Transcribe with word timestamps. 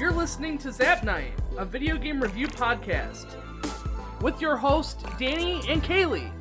You're 0.00 0.12
listening 0.12 0.56
to 0.60 0.72
Zap 0.72 1.04
Night, 1.04 1.34
a 1.58 1.64
video 1.66 1.98
game 1.98 2.22
review 2.22 2.48
podcast, 2.48 3.26
with 4.22 4.40
your 4.40 4.56
host 4.56 5.04
Danny 5.18 5.60
and 5.68 5.82
Kaylee. 5.82 6.32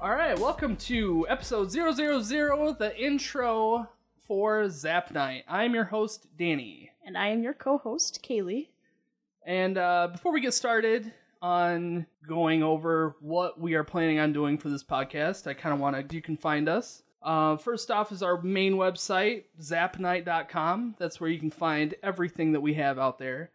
All 0.00 0.10
right, 0.10 0.36
welcome 0.36 0.74
to 0.74 1.24
episode 1.28 1.70
000, 1.70 1.92
the 2.72 2.92
intro 2.98 3.88
for 4.26 4.68
Zap 4.70 5.12
Night. 5.12 5.44
I'm 5.48 5.72
your 5.72 5.84
host 5.84 6.26
Danny. 6.36 6.90
And 7.04 7.16
I 7.16 7.28
am 7.28 7.44
your 7.44 7.54
co 7.54 7.78
host, 7.78 8.26
Kaylee. 8.28 8.70
And 9.44 9.78
uh, 9.78 10.08
before 10.10 10.32
we 10.32 10.40
get 10.40 10.52
started 10.52 11.12
on 11.40 12.06
going 12.26 12.64
over 12.64 13.14
what 13.20 13.60
we 13.60 13.74
are 13.74 13.84
planning 13.84 14.18
on 14.18 14.32
doing 14.32 14.58
for 14.58 14.68
this 14.68 14.82
podcast, 14.82 15.46
I 15.46 15.54
kind 15.54 15.72
of 15.72 15.78
want 15.78 16.08
to, 16.08 16.12
you 16.12 16.20
can 16.20 16.36
find 16.36 16.68
us. 16.68 17.04
Uh, 17.22 17.56
first 17.56 17.90
off 17.90 18.12
is 18.12 18.22
our 18.22 18.40
main 18.40 18.74
website, 18.74 19.44
zapnight.com. 19.60 20.94
That's 20.98 21.20
where 21.20 21.30
you 21.30 21.38
can 21.38 21.50
find 21.50 21.94
everything 22.02 22.52
that 22.52 22.60
we 22.60 22.74
have 22.74 22.98
out 22.98 23.18
there. 23.18 23.50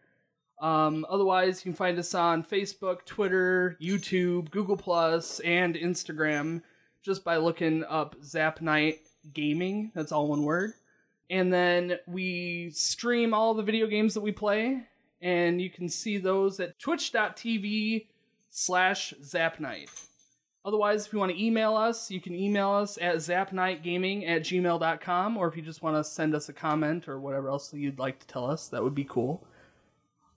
Um, 0.60 1.04
otherwise, 1.08 1.60
you 1.60 1.72
can 1.72 1.76
find 1.76 1.98
us 1.98 2.14
on 2.14 2.44
Facebook, 2.44 3.04
Twitter, 3.04 3.76
YouTube, 3.82 4.50
Google 4.50 4.76
Plus, 4.76 5.40
and 5.40 5.74
Instagram 5.74 6.62
just 7.02 7.24
by 7.24 7.36
looking 7.36 7.82
up 7.84 8.14
Zap 8.22 8.60
Night 8.60 9.00
Gaming. 9.32 9.90
That's 9.94 10.12
all 10.12 10.28
one 10.28 10.44
word. 10.44 10.74
And 11.30 11.52
then 11.52 11.98
we 12.06 12.70
stream 12.74 13.34
all 13.34 13.54
the 13.54 13.62
video 13.62 13.86
games 13.86 14.14
that 14.14 14.20
we 14.20 14.32
play, 14.32 14.82
and 15.20 15.60
you 15.60 15.70
can 15.70 15.88
see 15.88 16.18
those 16.18 16.60
at 16.60 16.78
twitch.tv 16.78 18.06
slash 18.50 19.14
zapnight. 19.22 19.88
Otherwise, 20.64 21.06
if 21.06 21.12
you 21.12 21.18
want 21.18 21.32
to 21.32 21.44
email 21.44 21.74
us, 21.74 22.10
you 22.10 22.20
can 22.20 22.34
email 22.34 22.70
us 22.70 22.96
at 23.00 23.16
zapnightgaming 23.16 24.28
at 24.28 24.42
gmail.com, 24.42 25.36
or 25.36 25.48
if 25.48 25.56
you 25.56 25.62
just 25.62 25.82
want 25.82 25.96
to 25.96 26.04
send 26.04 26.34
us 26.36 26.48
a 26.48 26.52
comment 26.52 27.08
or 27.08 27.18
whatever 27.18 27.48
else 27.48 27.74
you'd 27.74 27.98
like 27.98 28.20
to 28.20 28.26
tell 28.28 28.48
us, 28.48 28.68
that 28.68 28.82
would 28.82 28.94
be 28.94 29.04
cool. 29.04 29.44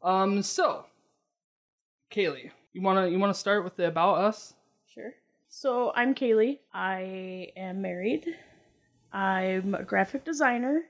Um, 0.01 0.41
so, 0.41 0.85
Kaylee, 2.11 2.51
you 2.73 2.81
wanna 2.81 3.07
you 3.07 3.19
wanna 3.19 3.33
start 3.33 3.63
with 3.63 3.75
the 3.75 3.87
about 3.87 4.17
us? 4.17 4.53
Sure. 4.93 5.13
So 5.47 5.91
I'm 5.95 6.13
Kaylee. 6.13 6.59
I 6.73 7.51
am 7.55 7.81
married. 7.81 8.27
I'm 9.13 9.75
a 9.75 9.83
graphic 9.83 10.25
designer 10.25 10.83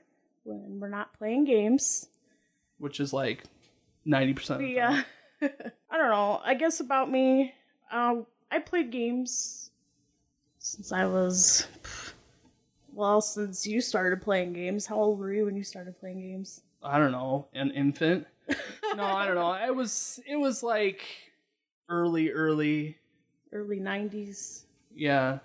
when 0.44 0.80
we're 0.80 0.88
not 0.88 1.16
playing 1.16 1.44
games. 1.44 2.08
Which 2.78 3.00
is 3.00 3.12
like 3.12 3.44
ninety 4.04 4.34
percent. 4.34 4.60
We, 4.60 4.78
uh, 4.78 5.02
I 5.42 5.98
don't 5.98 6.10
know. 6.10 6.40
I 6.44 6.54
guess 6.54 6.80
about 6.80 7.10
me. 7.10 7.54
Uh, 7.90 8.16
I 8.50 8.58
played 8.58 8.90
games 8.90 9.70
since 10.58 10.92
I 10.92 11.06
was. 11.06 11.66
Well, 12.92 13.20
since 13.20 13.66
you 13.66 13.80
started 13.80 14.22
playing 14.22 14.54
games, 14.54 14.86
how 14.86 14.96
old 14.96 15.18
were 15.18 15.32
you 15.32 15.44
when 15.44 15.56
you 15.56 15.64
started 15.64 15.98
playing 16.00 16.20
games? 16.20 16.62
I 16.82 16.98
don't 16.98 17.12
know, 17.12 17.46
an 17.52 17.70
infant. 17.72 18.26
no, 18.96 19.04
I 19.04 19.26
don't 19.26 19.34
know. 19.34 19.52
It 19.52 19.74
was 19.74 20.20
it 20.26 20.36
was 20.36 20.62
like 20.62 21.02
early, 21.88 22.30
early, 22.30 22.96
Early 23.52 23.80
'90s. 23.80 24.62
yeah, 24.94 25.38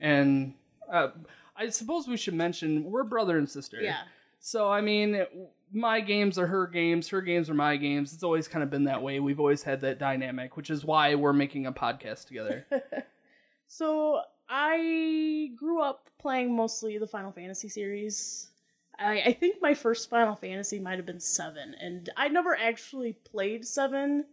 and 0.00 0.54
uh, 0.90 1.08
I 1.56 1.68
suppose 1.70 2.08
we 2.08 2.16
should 2.16 2.34
mention 2.34 2.84
we're 2.84 3.04
brother 3.04 3.38
and 3.38 3.48
sister. 3.48 3.78
Yeah. 3.80 4.02
So 4.40 4.68
I 4.70 4.80
mean, 4.80 5.24
my 5.72 6.00
games 6.00 6.38
are 6.38 6.46
her 6.46 6.66
games, 6.66 7.08
her 7.08 7.20
games 7.22 7.48
are 7.50 7.54
my 7.54 7.76
games. 7.76 8.12
It's 8.12 8.22
always 8.22 8.48
kind 8.48 8.62
of 8.62 8.70
been 8.70 8.84
that 8.84 9.02
way. 9.02 9.20
We've 9.20 9.40
always 9.40 9.62
had 9.62 9.80
that 9.82 9.98
dynamic, 9.98 10.56
which 10.56 10.70
is 10.70 10.84
why 10.84 11.14
we're 11.14 11.32
making 11.32 11.66
a 11.66 11.72
podcast 11.72 12.26
together. 12.26 12.66
so 13.66 14.20
I 14.48 15.50
grew 15.56 15.80
up 15.82 16.08
playing 16.18 16.54
mostly 16.54 16.98
the 16.98 17.06
Final 17.06 17.32
Fantasy 17.32 17.68
series. 17.68 18.50
I, 18.98 19.22
I 19.22 19.32
think 19.32 19.56
my 19.62 19.74
first 19.74 20.10
Final 20.10 20.36
Fantasy 20.36 20.78
might 20.78 20.96
have 20.98 21.06
been 21.06 21.20
seven, 21.20 21.74
and 21.80 22.10
I 22.16 22.28
never 22.28 22.56
actually 22.56 23.14
played 23.14 23.66
seven. 23.66 24.26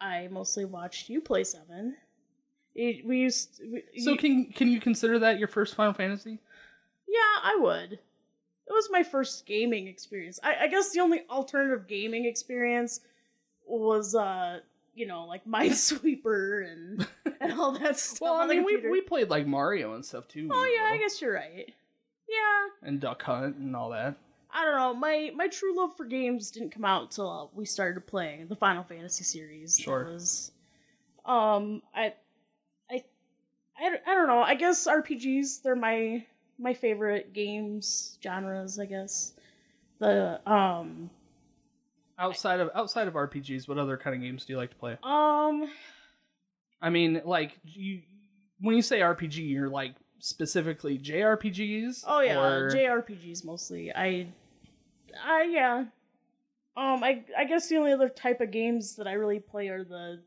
I 0.00 0.28
mostly 0.30 0.64
watched 0.64 1.08
you 1.08 1.20
play 1.20 1.44
seven. 1.44 1.96
It, 2.74 3.06
we 3.06 3.18
used. 3.18 3.60
We, 3.64 3.82
so 4.02 4.12
you- 4.12 4.16
can 4.16 4.46
can 4.52 4.68
you 4.68 4.80
consider 4.80 5.18
that 5.20 5.38
your 5.38 5.48
first 5.48 5.74
Final 5.74 5.92
Fantasy? 5.94 6.40
yeah, 7.06 7.18
I 7.42 7.56
would. 7.60 7.98
It 8.66 8.72
was 8.72 8.88
my 8.90 9.02
first 9.02 9.44
gaming 9.46 9.86
experience. 9.88 10.38
I, 10.42 10.54
I 10.62 10.68
guess 10.68 10.92
the 10.92 11.00
only 11.00 11.22
alternative 11.28 11.86
gaming 11.86 12.24
experience 12.24 13.00
was, 13.66 14.14
uh, 14.14 14.60
you 14.94 15.06
know, 15.06 15.24
like 15.24 15.44
Minesweeper 15.46 16.70
and 16.70 17.06
and 17.40 17.52
all 17.52 17.72
that 17.72 17.98
stuff. 17.98 18.20
Well, 18.20 18.34
I 18.34 18.42
on 18.42 18.48
the 18.48 18.54
mean, 18.54 18.64
we 18.64 18.90
we 18.90 19.00
played 19.00 19.30
like 19.30 19.46
Mario 19.46 19.94
and 19.94 20.04
stuff 20.04 20.28
too. 20.28 20.48
Oh 20.50 20.76
yeah, 20.76 20.92
I 20.92 20.98
guess 20.98 21.20
you're 21.20 21.34
right. 21.34 21.72
Yeah, 22.28 22.88
and 22.88 23.00
Duck 23.00 23.22
Hunt 23.22 23.56
and 23.56 23.76
all 23.76 23.90
that. 23.90 24.16
I 24.54 24.64
don't 24.64 24.76
know. 24.76 24.94
My 24.94 25.30
my 25.34 25.48
true 25.48 25.76
love 25.76 25.96
for 25.96 26.04
games 26.04 26.50
didn't 26.50 26.70
come 26.70 26.84
out 26.84 27.02
until 27.04 27.50
we 27.54 27.64
started 27.64 28.06
playing 28.06 28.48
the 28.48 28.56
Final 28.56 28.84
Fantasy 28.84 29.24
series. 29.24 29.78
Sure. 29.78 30.04
was, 30.04 30.52
um, 31.24 31.82
I, 31.94 32.12
I, 32.90 33.02
I, 33.78 33.96
I 34.06 34.14
don't 34.14 34.26
know. 34.26 34.42
I 34.42 34.54
guess 34.54 34.86
RPGs 34.86 35.62
they're 35.62 35.74
my 35.74 36.26
my 36.58 36.74
favorite 36.74 37.32
games 37.32 38.18
genres. 38.22 38.78
I 38.78 38.86
guess 38.86 39.32
the 39.98 40.40
um 40.50 41.10
Outside 42.18 42.60
of 42.60 42.70
outside 42.74 43.08
of 43.08 43.14
RPGs, 43.14 43.66
what 43.68 43.78
other 43.78 43.96
kind 43.96 44.14
of 44.14 44.22
games 44.22 44.44
do 44.44 44.52
you 44.52 44.56
like 44.56 44.70
to 44.70 44.76
play? 44.76 44.96
um 45.02 45.68
I 46.80 46.90
mean, 46.90 47.22
like 47.24 47.58
you 47.64 48.02
when 48.60 48.76
you 48.76 48.82
say 48.82 49.00
RPG, 49.00 49.38
you're 49.50 49.68
like 49.70 49.94
specifically 50.18 50.98
JRPGs. 50.98 52.04
oh 52.06 52.20
yeah 52.20 52.38
or- 52.38 52.70
JRPGs 52.70 53.44
mostly. 53.44 53.92
I, 53.92 54.26
I 55.24 55.42
yeah. 55.50 55.84
Um, 56.76 57.02
I 57.04 57.24
I 57.36 57.44
guess 57.44 57.68
the 57.68 57.76
only 57.76 57.92
other 57.92 58.08
type 58.08 58.40
of 58.40 58.50
games 58.50 58.96
that 58.96 59.06
I 59.06 59.12
really 59.14 59.40
play 59.40 59.68
are 59.68 59.84
the 59.84 60.20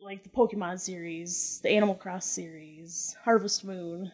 like 0.00 0.22
the 0.22 0.28
Pokemon 0.28 0.78
series, 0.80 1.60
the 1.62 1.70
Animal 1.70 1.94
Cross 1.94 2.26
series, 2.26 3.16
Harvest 3.24 3.64
Moon, 3.64 4.12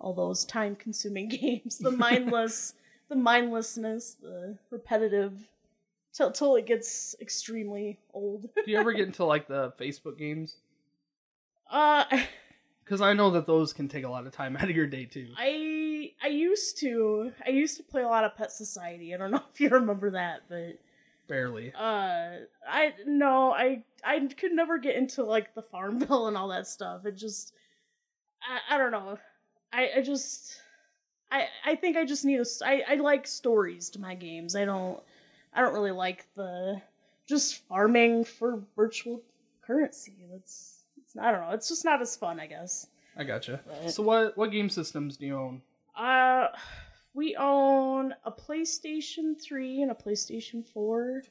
all 0.00 0.14
those 0.14 0.44
time-consuming 0.44 1.28
games. 1.40 1.78
The 1.78 1.90
mindless, 1.90 2.74
the 3.08 3.16
mindlessness, 3.16 4.14
the 4.14 4.58
repetitive, 4.70 5.48
till 6.12 6.30
till 6.32 6.56
it 6.56 6.66
gets 6.66 7.14
extremely 7.20 7.98
old. 8.12 8.48
Do 8.54 8.70
you 8.70 8.78
ever 8.78 8.92
get 8.92 9.06
into 9.06 9.24
like 9.24 9.48
the 9.48 9.72
Facebook 9.80 10.18
games? 10.18 10.56
Uh, 11.70 12.04
Because 12.82 13.02
I 13.02 13.12
know 13.12 13.32
that 13.32 13.44
those 13.46 13.74
can 13.74 13.86
take 13.86 14.04
a 14.04 14.08
lot 14.08 14.26
of 14.26 14.32
time 14.32 14.56
out 14.56 14.64
of 14.70 14.74
your 14.74 14.86
day 14.86 15.04
too. 15.04 15.28
I 15.36 16.12
I 16.22 16.28
used 16.28 16.78
to 16.78 17.32
I 17.46 17.50
used 17.50 17.76
to 17.76 17.82
play 17.82 18.00
a 18.02 18.08
lot 18.08 18.24
of 18.24 18.34
Pet 18.34 18.50
Society. 18.50 19.14
I 19.14 19.18
don't 19.18 19.30
know 19.30 19.42
if 19.52 19.60
you 19.60 19.68
remember 19.68 20.12
that, 20.12 20.44
but 20.48 20.78
Barely. 21.28 21.70
uh 21.74 22.30
I 22.66 22.94
no, 23.06 23.52
I 23.52 23.84
I 24.02 24.20
could 24.20 24.52
never 24.52 24.78
get 24.78 24.96
into 24.96 25.22
like 25.22 25.54
the 25.54 25.60
Farmville 25.60 26.28
and 26.28 26.36
all 26.38 26.48
that 26.48 26.66
stuff. 26.66 27.04
It 27.04 27.16
just 27.16 27.52
I, 28.42 28.74
I 28.76 28.78
don't 28.78 28.92
know. 28.92 29.18
I 29.72 29.90
I 29.96 30.00
just 30.02 30.60
I 31.30 31.46
I 31.64 31.74
think 31.76 31.96
I 31.96 32.04
just 32.04 32.24
need 32.24 32.40
a 32.40 32.44
I 32.64 32.82
I 32.88 32.94
like 32.96 33.26
stories 33.26 33.90
to 33.90 34.00
my 34.00 34.14
games. 34.14 34.56
I 34.56 34.64
don't 34.64 35.00
I 35.52 35.60
don't 35.60 35.74
really 35.74 35.92
like 35.92 36.26
the 36.34 36.80
just 37.26 37.66
farming 37.66 38.24
for 38.24 38.62
virtual 38.74 39.22
currency. 39.62 40.14
That's 40.30 40.84
it's 40.96 41.16
I 41.16 41.30
don't 41.30 41.42
know. 41.42 41.50
It's 41.50 41.68
just 41.68 41.84
not 41.84 42.00
as 42.00 42.16
fun, 42.16 42.40
I 42.40 42.46
guess. 42.46 42.86
I 43.16 43.24
gotcha. 43.24 43.60
Right. 43.66 43.90
So 43.90 44.02
what 44.02 44.36
what 44.36 44.50
game 44.50 44.70
systems 44.70 45.16
do 45.16 45.26
you 45.26 45.36
own? 45.36 45.62
Uh, 45.96 46.48
we 47.14 47.34
own 47.36 48.14
a 48.24 48.30
PlayStation 48.30 49.40
3 49.40 49.82
and 49.82 49.90
a 49.90 49.94
PlayStation 49.94 50.64
4, 50.64 51.24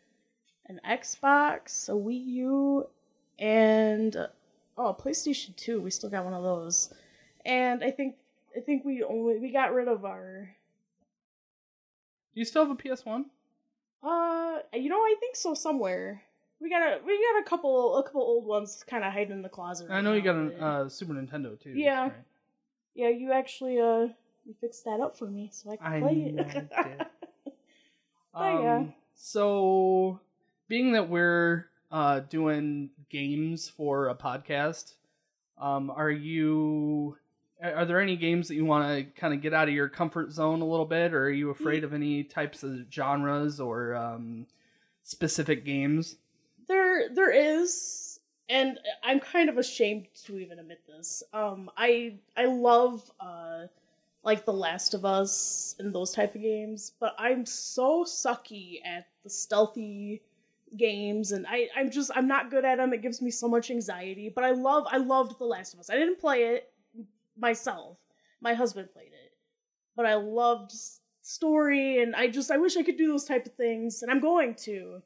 an 0.68 0.82
Xbox, 0.86 1.88
a 1.88 1.94
Wii 1.94 2.26
U, 2.26 2.88
and 3.40 4.18
oh, 4.78 4.88
a 4.88 4.94
PlayStation 4.94 5.56
2. 5.56 5.80
We 5.80 5.90
still 5.90 6.10
got 6.10 6.26
one 6.26 6.34
of 6.34 6.44
those. 6.44 6.94
And 7.46 7.82
I 7.82 7.92
think 7.92 8.16
I 8.58 8.62
think 8.62 8.84
we 8.84 9.04
only 9.04 9.38
we 9.40 9.52
got 9.52 9.74
rid 9.74 9.88
of 9.88 10.04
our 10.04 10.50
Do 12.34 12.40
you 12.40 12.46
still 12.46 12.66
have 12.66 12.72
a 12.72 12.96
PS 12.96 13.06
One? 13.06 13.26
uh 14.04 14.60
you 14.74 14.90
know 14.90 15.00
I 15.00 15.16
think 15.20 15.36
so 15.36 15.54
somewhere. 15.54 16.24
We 16.60 16.70
got 16.70 16.82
a 16.82 17.00
we 17.06 17.14
got 17.14 17.42
a 17.42 17.50
couple 17.50 17.98
a 17.98 18.04
couple 18.04 18.22
old 18.22 18.46
ones 18.46 18.84
kind 18.88 19.04
of 19.04 19.14
hiding 19.14 19.34
in 19.34 19.42
the 19.42 19.50
closet. 19.50 19.88
I 19.90 19.96
right 19.96 20.04
know 20.04 20.14
you 20.14 20.22
got 20.22 20.36
a 20.36 20.66
uh, 20.66 20.90
Super 20.90 21.14
Nintendo 21.14 21.60
too. 21.60 21.72
Yeah. 21.72 22.02
right? 22.02 22.14
Yeah, 22.96 23.10
you 23.10 23.32
actually 23.32 23.80
uh 23.80 24.08
you 24.46 24.56
fixed 24.60 24.86
that 24.86 25.00
up 25.00 25.18
for 25.18 25.28
me 25.28 25.50
so 25.52 25.72
I 25.72 25.76
can 25.78 25.94
I 25.94 26.00
play 26.00 26.34
it. 26.36 26.72
I. 28.34 28.52
Oh, 28.52 28.62
yeah. 28.62 28.78
Um, 28.78 28.94
So, 29.16 30.20
being 30.68 30.92
that 30.94 31.10
we're 31.10 31.66
uh, 31.92 32.20
doing 32.22 32.92
games 33.10 33.68
for 33.68 34.10
a 34.10 34.16
podcast, 34.16 34.94
um, 35.58 35.90
are 35.90 36.12
you? 36.12 37.18
Are 37.64 37.86
there 37.86 38.00
any 38.00 38.16
games 38.16 38.48
that 38.48 38.56
you 38.56 38.66
want 38.66 38.88
to 38.88 39.20
kind 39.20 39.34
of 39.34 39.42
get 39.42 39.54
out 39.54 39.68
of 39.68 39.74
your 39.74 39.90
comfort 39.90 40.32
zone 40.32 40.62
a 40.62 40.66
little 40.66 40.86
bit, 40.86 41.14
or 41.14 41.26
are 41.26 41.32
you 41.32 41.50
afraid 41.50 41.84
of 41.84 41.94
any 41.94 42.24
types 42.24 42.62
of 42.64 42.86
genres 42.92 43.60
or 43.60 43.96
um, 43.96 44.46
specific 45.04 45.66
games? 45.66 46.18
There, 46.68 47.10
there 47.10 47.32
is, 47.32 48.20
and 48.48 48.80
I'm 49.04 49.20
kind 49.20 49.50
of 49.50 49.58
ashamed 49.58 50.08
to 50.26 50.38
even 50.38 50.60
admit 50.60 50.82
this. 50.88 51.24
Um, 51.34 51.72
I 51.76 52.20
I 52.36 52.46
love 52.46 53.10
uh 53.20 53.68
like 54.28 54.44
The 54.44 54.54
Last 54.54 54.94
of 54.94 55.06
Us 55.06 55.74
and 55.80 55.96
those 55.96 56.12
type 56.12 56.36
of 56.36 56.42
games. 56.42 56.92
But 57.00 57.16
I'm 57.18 57.46
so 57.46 58.04
sucky 58.04 58.80
at 58.86 59.08
the 59.24 59.30
stealthy 59.30 60.22
games 60.76 61.32
and 61.32 61.48
I, 61.48 61.70
I'm 61.78 61.90
just 61.90 62.12
I'm 62.14 62.28
not 62.28 62.52
good 62.52 62.66
at 62.66 62.78
them. 62.78 62.92
It 62.94 63.02
gives 63.02 63.22
me 63.22 63.32
so 63.32 63.48
much 63.48 63.72
anxiety. 63.72 64.30
But 64.30 64.44
I 64.44 64.52
love 64.52 64.86
I 64.92 64.98
loved 64.98 65.40
The 65.40 65.46
Last 65.46 65.74
of 65.74 65.80
Us. 65.80 65.90
I 65.90 65.96
didn't 65.96 66.20
play 66.20 66.44
it 66.44 66.70
myself. 67.40 67.98
My 68.42 68.54
husband 68.54 68.90
played 68.94 69.08
it. 69.08 69.34
But 69.96 70.06
I 70.06 70.16
loved 70.16 70.72
story 71.22 72.02
and 72.02 72.16
I 72.16 72.28
just 72.28 72.52
I 72.52 72.58
wish 72.58 72.78
I 72.78 72.84
could 72.84 72.98
do 72.98 73.08
those 73.08 73.26
type 73.26 73.46
of 73.46 73.54
things 73.56 74.02
and 74.02 74.12
I'm 74.12 74.20
going 74.20 74.56
to. 74.66 75.02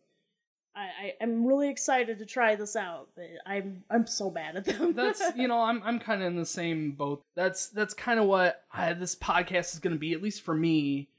I, 0.74 0.80
I 0.80 1.14
am 1.24 1.46
really 1.46 1.70
excited 1.70 2.20
to 2.20 2.26
try 2.26 2.56
this 2.56 2.78
out, 2.78 3.10
but 3.16 3.26
I'm 3.46 3.84
I'm 3.90 4.08
so 4.08 4.30
bad 4.30 4.56
at 4.56 4.66
them. 4.66 4.94
that's 4.94 5.22
you 5.36 5.48
know 5.48 5.60
I'm 5.60 5.82
I'm 5.84 6.00
kind 6.00 6.22
of 6.22 6.28
in 6.28 6.38
the 6.38 6.46
same 6.46 6.92
boat. 6.92 7.24
That's 7.36 7.68
that's 7.68 7.94
kind 7.94 8.20
of 8.20 8.26
what 8.26 8.64
I, 8.72 8.94
this 8.94 9.16
podcast 9.16 9.74
is 9.74 9.80
going 9.80 9.96
to 9.96 10.00
be. 10.00 10.14
At 10.14 10.22
least 10.22 10.44
for 10.44 10.56
me, 10.56 11.10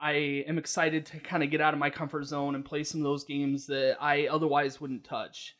I 0.00 0.44
am 0.48 0.56
excited 0.56 1.04
to 1.06 1.20
kind 1.20 1.42
of 1.42 1.50
get 1.50 1.60
out 1.60 1.74
of 1.74 1.80
my 1.80 1.90
comfort 1.90 2.24
zone 2.24 2.54
and 2.54 2.64
play 2.64 2.84
some 2.84 3.00
of 3.00 3.04
those 3.04 3.24
games 3.24 3.66
that 3.66 3.98
I 4.00 4.28
otherwise 4.28 4.80
wouldn't 4.80 5.04
touch. 5.04 5.56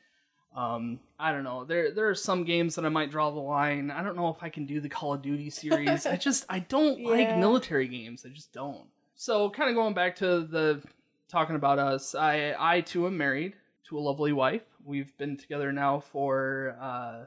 Um, 0.54 1.00
I 1.18 1.32
don't 1.32 1.44
know. 1.44 1.64
There 1.64 1.92
there 1.92 2.08
are 2.08 2.14
some 2.14 2.44
games 2.44 2.74
that 2.74 2.84
I 2.84 2.90
might 2.90 3.10
draw 3.10 3.30
the 3.30 3.40
line. 3.40 3.90
I 3.90 4.02
don't 4.02 4.16
know 4.16 4.28
if 4.28 4.42
I 4.42 4.50
can 4.50 4.66
do 4.66 4.80
the 4.80 4.88
Call 4.88 5.14
of 5.14 5.22
Duty 5.22 5.50
series. 5.50 6.04
I 6.06 6.16
just 6.28 6.44
I 6.48 6.58
don't 6.60 7.02
like 7.02 7.36
military 7.36 7.88
games. 7.88 8.24
I 8.26 8.28
just 8.28 8.52
don't. 8.52 8.86
So 9.14 9.48
kind 9.50 9.70
of 9.70 9.76
going 9.76 9.94
back 9.94 10.16
to 10.16 10.40
the 10.42 10.82
talking 11.30 11.56
about 11.56 11.78
us. 11.78 12.14
I 12.14 12.54
I 12.58 12.82
too 12.82 13.06
am 13.06 13.16
married 13.16 13.54
to 13.88 13.98
a 13.98 14.00
lovely 14.00 14.32
wife. 14.32 14.62
We've 14.84 15.16
been 15.16 15.36
together 15.36 15.72
now 15.72 16.00
for 16.00 16.76
uh 16.80 17.24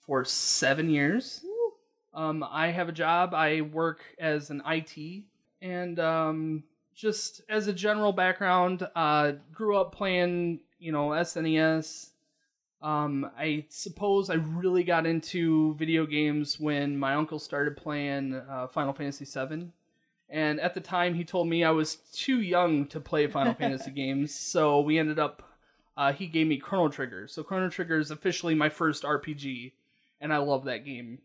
for 0.00 0.24
7 0.24 0.90
years. 0.90 1.44
Um 2.12 2.44
I 2.48 2.68
have 2.68 2.88
a 2.88 2.92
job. 2.92 3.32
I 3.32 3.62
work 3.62 4.02
as 4.18 4.50
an 4.50 4.62
IT 4.66 5.24
and 5.62 5.98
um 5.98 6.64
just 6.94 7.40
as 7.48 7.66
a 7.66 7.72
general 7.72 8.12
background, 8.12 8.86
uh 8.94 9.32
grew 9.52 9.78
up 9.78 9.94
playing, 9.94 10.60
you 10.78 10.92
know, 10.92 11.08
SNES. 11.08 12.10
Um, 12.82 13.30
I 13.38 13.64
suppose 13.68 14.28
I 14.28 14.34
really 14.34 14.82
got 14.82 15.06
into 15.06 15.74
video 15.74 16.04
games 16.04 16.58
when 16.58 16.98
my 16.98 17.14
uncle 17.14 17.38
started 17.38 17.76
playing 17.76 18.34
uh, 18.34 18.66
Final 18.66 18.92
Fantasy 18.92 19.24
VII, 19.24 19.68
and 20.28 20.60
at 20.60 20.74
the 20.74 20.80
time 20.80 21.14
he 21.14 21.24
told 21.24 21.46
me 21.46 21.62
I 21.62 21.70
was 21.70 21.96
too 22.12 22.40
young 22.40 22.86
to 22.86 22.98
play 22.98 23.28
Final 23.28 23.54
Fantasy 23.58 23.92
games, 23.92 24.34
so 24.34 24.80
we 24.80 24.98
ended 24.98 25.18
up. 25.20 25.42
Uh, 25.96 26.12
he 26.12 26.26
gave 26.26 26.46
me 26.46 26.56
Chrono 26.56 26.88
Trigger, 26.88 27.28
so 27.28 27.44
Chrono 27.44 27.68
Trigger 27.68 27.98
is 27.98 28.10
officially 28.10 28.54
my 28.54 28.68
first 28.68 29.04
RPG, 29.04 29.72
and 30.20 30.32
I 30.32 30.38
love 30.38 30.64
that 30.64 30.84
game. 30.84 31.18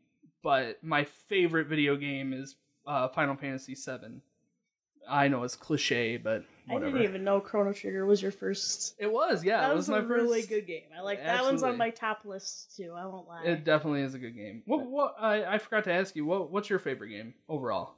But 0.44 0.84
my 0.84 1.06
favorite 1.06 1.68
video 1.68 1.96
game 1.96 2.34
is 2.34 2.56
uh, 2.86 3.08
Final 3.08 3.36
Fantasy 3.36 3.74
VII. 3.74 4.22
I 5.10 5.28
know 5.28 5.44
it's 5.44 5.56
cliche, 5.56 6.18
but 6.18 6.44
I 6.70 6.80
didn't 6.80 7.02
even 7.02 7.24
know 7.24 7.40
Chrono 7.40 7.72
Trigger 7.74 8.06
was 8.06 8.22
your 8.22 8.32
first. 8.32 8.96
It 9.00 9.12
was, 9.12 9.44
yeah. 9.44 9.62
that 9.62 9.72
it 9.72 9.76
was, 9.76 9.88
was, 9.88 9.90
a 9.90 10.02
my 10.02 10.08
first. 10.08 10.24
really 10.24 10.42
good 10.44 10.68
game. 10.68 10.84
I 10.98 11.02
like 11.02 11.24
that 11.24 11.44
one's 11.44 11.64
on 11.64 11.78
my 11.78 11.90
top 11.90 12.22
list 12.26 12.76
too. 12.76 12.94
I 12.96 13.06
won't 13.06 13.28
lie. 13.28 13.44
It 13.44 13.64
definitely 13.64 14.02
is 14.02 14.14
a 14.14 14.20
good 14.20 14.36
game. 14.36 14.64
What? 14.66 14.86
What? 14.88 15.16
I, 15.20 15.56
I 15.56 15.58
forgot 15.58 15.86
to 15.86 15.94
ask 15.94 16.16
you. 16.16 16.26
What? 16.26 16.52
What's 16.52 16.70
your 16.70 16.80
favorite 16.80 17.10
game 17.10 17.34
overall? 17.48 17.96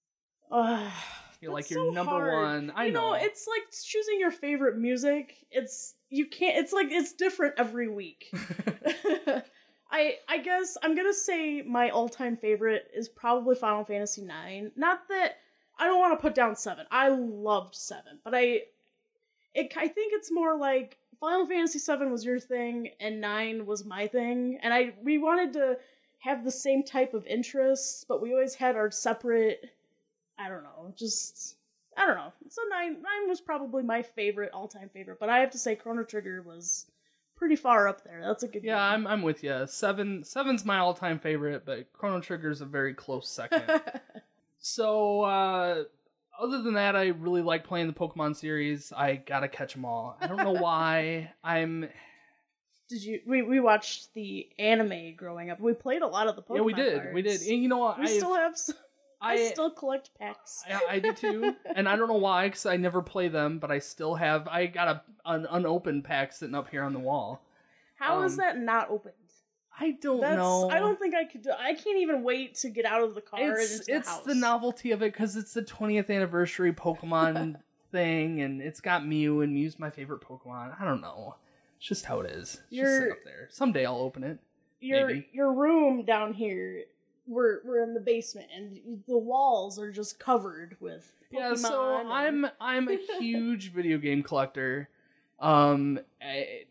Ugh, 0.50 0.92
You're 1.40 1.52
like 1.52 1.70
your 1.70 1.86
so 1.86 1.90
number 1.92 2.10
hard. 2.10 2.44
one. 2.44 2.72
I 2.74 2.86
you 2.86 2.92
know, 2.92 3.10
know. 3.10 3.14
it's 3.14 3.46
like 3.46 3.70
choosing 3.70 4.18
your 4.18 4.32
favorite 4.32 4.76
music. 4.76 5.46
It's 5.50 5.94
you 6.08 6.26
can't. 6.26 6.58
It's 6.58 6.72
like 6.72 6.88
it's 6.90 7.12
different 7.12 7.54
every 7.58 7.88
week. 7.88 8.32
I 9.92 10.14
I 10.28 10.38
guess 10.38 10.76
I'm 10.82 10.96
gonna 10.96 11.12
say 11.12 11.62
my 11.62 11.90
all 11.90 12.08
time 12.08 12.36
favorite 12.36 12.90
is 12.94 13.08
probably 13.08 13.54
Final 13.54 13.84
Fantasy 13.84 14.22
IX. 14.22 14.70
Not 14.76 15.00
that 15.08 15.34
I 15.80 15.86
don't 15.86 15.98
want 15.98 16.16
to 16.16 16.20
put 16.22 16.34
down 16.34 16.54
seven. 16.54 16.84
I 16.90 17.08
loved 17.08 17.74
seven, 17.74 18.18
but 18.22 18.34
I 18.34 18.62
it 19.54 19.72
I 19.76 19.88
think 19.88 20.12
it's 20.14 20.30
more 20.30 20.56
like 20.56 20.98
Final 21.18 21.46
Fantasy 21.46 21.78
seven 21.78 22.12
was 22.12 22.24
your 22.24 22.38
thing 22.38 22.90
and 23.00 23.20
nine 23.20 23.64
was 23.64 23.84
my 23.84 24.06
thing, 24.06 24.58
and 24.62 24.74
I 24.74 24.92
we 25.02 25.16
wanted 25.16 25.54
to 25.54 25.78
have 26.18 26.44
the 26.44 26.50
same 26.50 26.82
type 26.82 27.14
of 27.14 27.26
interests, 27.26 28.04
but 28.06 28.20
we 28.20 28.32
always 28.32 28.54
had 28.54 28.76
our 28.76 28.90
separate. 28.90 29.70
I 30.38 30.50
don't 30.50 30.62
know, 30.62 30.92
just 30.96 31.56
I 31.96 32.06
don't 32.06 32.16
know. 32.16 32.32
So 32.50 32.60
nine 32.68 32.94
nine 33.02 33.28
was 33.28 33.40
probably 33.40 33.82
my 33.82 34.02
favorite 34.02 34.50
all 34.52 34.68
time 34.68 34.90
favorite, 34.92 35.18
but 35.18 35.30
I 35.30 35.38
have 35.38 35.50
to 35.52 35.58
say 35.58 35.76
Chrono 35.76 36.04
Trigger 36.04 36.42
was 36.42 36.86
pretty 37.36 37.56
far 37.56 37.88
up 37.88 38.04
there. 38.04 38.20
That's 38.22 38.42
a 38.42 38.48
good. 38.48 38.64
yeah, 38.64 38.82
I'm 38.82 39.06
I'm 39.06 39.22
with 39.22 39.42
you. 39.42 39.64
Seven 39.66 40.24
Seven's 40.24 40.66
my 40.66 40.78
all 40.78 40.92
time 40.92 41.18
favorite, 41.18 41.64
but 41.64 41.90
Chrono 41.94 42.20
Trigger's 42.20 42.60
a 42.60 42.66
very 42.66 42.92
close 42.92 43.28
second. 43.30 43.64
so, 44.60 45.22
uh, 45.22 45.84
other 46.38 46.62
than 46.62 46.74
that, 46.74 46.96
I 46.96 47.08
really 47.08 47.42
like 47.42 47.66
playing 47.66 47.86
the 47.86 47.92
Pokemon 47.92 48.36
series. 48.36 48.92
I 48.96 49.16
gotta 49.16 49.48
catch 49.48 49.74
them 49.74 49.84
all. 49.84 50.16
I 50.20 50.26
don't 50.26 50.38
know 50.38 50.52
why. 50.60 51.32
I'm 51.42 51.88
Did 52.88 53.02
you? 53.02 53.20
We 53.26 53.42
we 53.42 53.60
watched 53.60 54.12
the 54.14 54.48
anime 54.58 55.16
growing 55.16 55.50
up. 55.50 55.60
We 55.60 55.72
played 55.72 56.02
a 56.02 56.06
lot 56.06 56.28
of 56.28 56.36
the 56.36 56.42
Pokemon. 56.42 56.56
yeah, 56.56 56.62
we 56.62 56.72
did, 56.72 57.14
we 57.14 57.22
did. 57.22 57.40
And 57.42 57.62
you 57.62 57.68
know 57.68 57.78
what? 57.78 57.98
We 57.98 58.04
I 58.04 58.08
still 58.08 58.34
have. 58.34 58.54
I 59.22 59.48
still 59.48 59.70
collect 59.70 60.10
packs. 60.18 60.62
I, 60.66 60.94
I 60.94 60.98
do 60.98 61.12
too, 61.12 61.54
and 61.76 61.86
I 61.86 61.96
don't 61.96 62.08
know 62.08 62.14
why, 62.14 62.48
because 62.48 62.64
I 62.64 62.78
never 62.78 63.02
play 63.02 63.28
them, 63.28 63.58
but 63.58 63.70
I 63.70 63.78
still 63.78 64.14
have. 64.14 64.48
I 64.48 64.66
got 64.66 64.88
a 64.88 65.02
an 65.26 65.46
unopened 65.50 66.04
pack 66.04 66.32
sitting 66.32 66.54
up 66.54 66.70
here 66.70 66.82
on 66.82 66.94
the 66.94 67.00
wall. 67.00 67.42
How 67.96 68.22
is 68.22 68.32
um, 68.32 68.38
that 68.38 68.58
not 68.58 68.90
opened? 68.90 69.14
I 69.78 69.92
don't 69.92 70.20
That's. 70.20 70.36
know. 70.36 70.68
I 70.70 70.78
don't 70.78 70.98
think 70.98 71.14
I 71.14 71.24
could. 71.24 71.42
do 71.42 71.50
I 71.58 71.74
can't 71.74 71.98
even 71.98 72.22
wait 72.22 72.54
to 72.56 72.68
get 72.68 72.84
out 72.84 73.02
of 73.02 73.14
the 73.14 73.20
car 73.20 73.40
and 73.40 73.52
It's 73.58 73.86
the 73.86 73.94
it's 73.96 74.18
the 74.20 74.34
novelty 74.34 74.90
of 74.92 75.02
it 75.02 75.12
because 75.12 75.36
it's 75.36 75.54
the 75.54 75.62
20th 75.62 76.10
anniversary 76.10 76.72
Pokemon 76.72 77.56
thing, 77.92 78.40
and 78.42 78.60
it's 78.60 78.80
got 78.80 79.06
Mew, 79.06 79.40
and 79.40 79.52
Mew's 79.54 79.78
my 79.78 79.90
favorite 79.90 80.20
Pokemon. 80.20 80.74
I 80.80 80.84
don't 80.84 81.00
know. 81.00 81.36
It's 81.78 81.86
just 81.88 82.04
how 82.04 82.20
it 82.20 82.30
is. 82.30 82.40
It's 82.42 82.52
just 82.58 82.62
You're- 82.70 83.00
sit 83.00 83.10
up 83.12 83.18
there. 83.24 83.48
Someday 83.50 83.86
I'll 83.86 83.96
open 83.96 84.22
it. 84.24 84.38
your 84.80 85.06
maybe. 85.06 85.28
your 85.32 85.52
room 85.52 86.04
down 86.04 86.34
here. 86.34 86.84
We're 87.26 87.60
we're 87.64 87.82
in 87.82 87.94
the 87.94 88.00
basement, 88.00 88.48
and 88.54 89.02
the 89.06 89.16
walls 89.18 89.78
are 89.78 89.90
just 89.92 90.18
covered 90.18 90.76
with. 90.80 91.10
Pokemon 91.32 91.38
yeah, 91.38 91.54
so 91.54 91.96
and- 92.00 92.08
I'm 92.12 92.46
I'm 92.60 92.88
a 92.88 92.96
huge 93.18 93.72
video 93.72 93.96
game 93.98 94.22
collector. 94.22 94.88
Um, 95.38 96.00
I- 96.20 96.64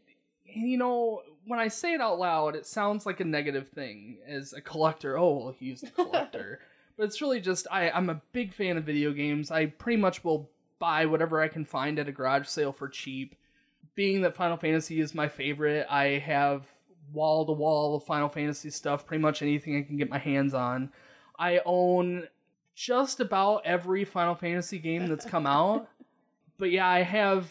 and 0.53 0.69
you 0.69 0.77
know, 0.77 1.21
when 1.49 1.59
I 1.59 1.67
say 1.67 1.95
it 1.95 2.01
out 2.01 2.19
loud, 2.19 2.55
it 2.55 2.67
sounds 2.67 3.07
like 3.07 3.19
a 3.19 3.25
negative 3.25 3.69
thing 3.69 4.19
as 4.27 4.53
a 4.53 4.61
collector. 4.61 5.17
Oh, 5.17 5.37
well, 5.37 5.55
he's 5.59 5.81
a 5.83 5.89
collector, 5.89 6.59
but 6.95 7.05
it's 7.05 7.21
really 7.21 7.41
just 7.41 7.65
I 7.71 7.89
I'm 7.89 8.09
a 8.09 8.21
big 8.33 8.53
fan 8.53 8.77
of 8.77 8.83
video 8.83 9.11
games. 9.11 9.49
I 9.49 9.65
pretty 9.65 9.97
much 9.97 10.23
will 10.23 10.49
buy 10.77 11.07
whatever 11.07 11.41
I 11.41 11.47
can 11.47 11.65
find 11.65 11.97
at 11.97 12.07
a 12.07 12.11
garage 12.11 12.47
sale 12.47 12.71
for 12.71 12.87
cheap. 12.87 13.35
Being 13.95 14.21
that 14.21 14.35
Final 14.35 14.57
Fantasy 14.57 15.01
is 15.01 15.15
my 15.15 15.27
favorite, 15.27 15.87
I 15.89 16.19
have 16.19 16.67
wall 17.11 17.45
to 17.47 17.51
wall 17.51 17.95
of 17.95 18.03
Final 18.03 18.29
Fantasy 18.29 18.69
stuff. 18.69 19.07
Pretty 19.07 19.21
much 19.21 19.41
anything 19.41 19.75
I 19.75 19.81
can 19.81 19.97
get 19.97 20.09
my 20.09 20.19
hands 20.19 20.53
on. 20.53 20.91
I 21.37 21.61
own 21.65 22.27
just 22.75 23.19
about 23.19 23.63
every 23.65 24.05
Final 24.05 24.35
Fantasy 24.35 24.77
game 24.77 25.07
that's 25.07 25.25
come 25.25 25.47
out. 25.47 25.89
But 26.59 26.71
yeah, 26.71 26.87
I 26.87 27.03
have, 27.03 27.49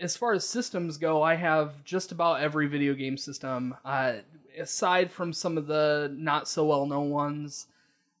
as 0.00 0.16
far 0.16 0.32
as 0.32 0.46
systems 0.46 0.98
go, 0.98 1.22
I 1.22 1.36
have 1.36 1.84
just 1.84 2.10
about 2.10 2.40
every 2.40 2.66
video 2.66 2.94
game 2.94 3.16
system. 3.16 3.76
Uh, 3.84 4.14
aside 4.58 5.12
from 5.12 5.32
some 5.32 5.56
of 5.56 5.68
the 5.68 6.12
not 6.14 6.48
so 6.48 6.66
well 6.66 6.84
known 6.84 7.10
ones, 7.10 7.68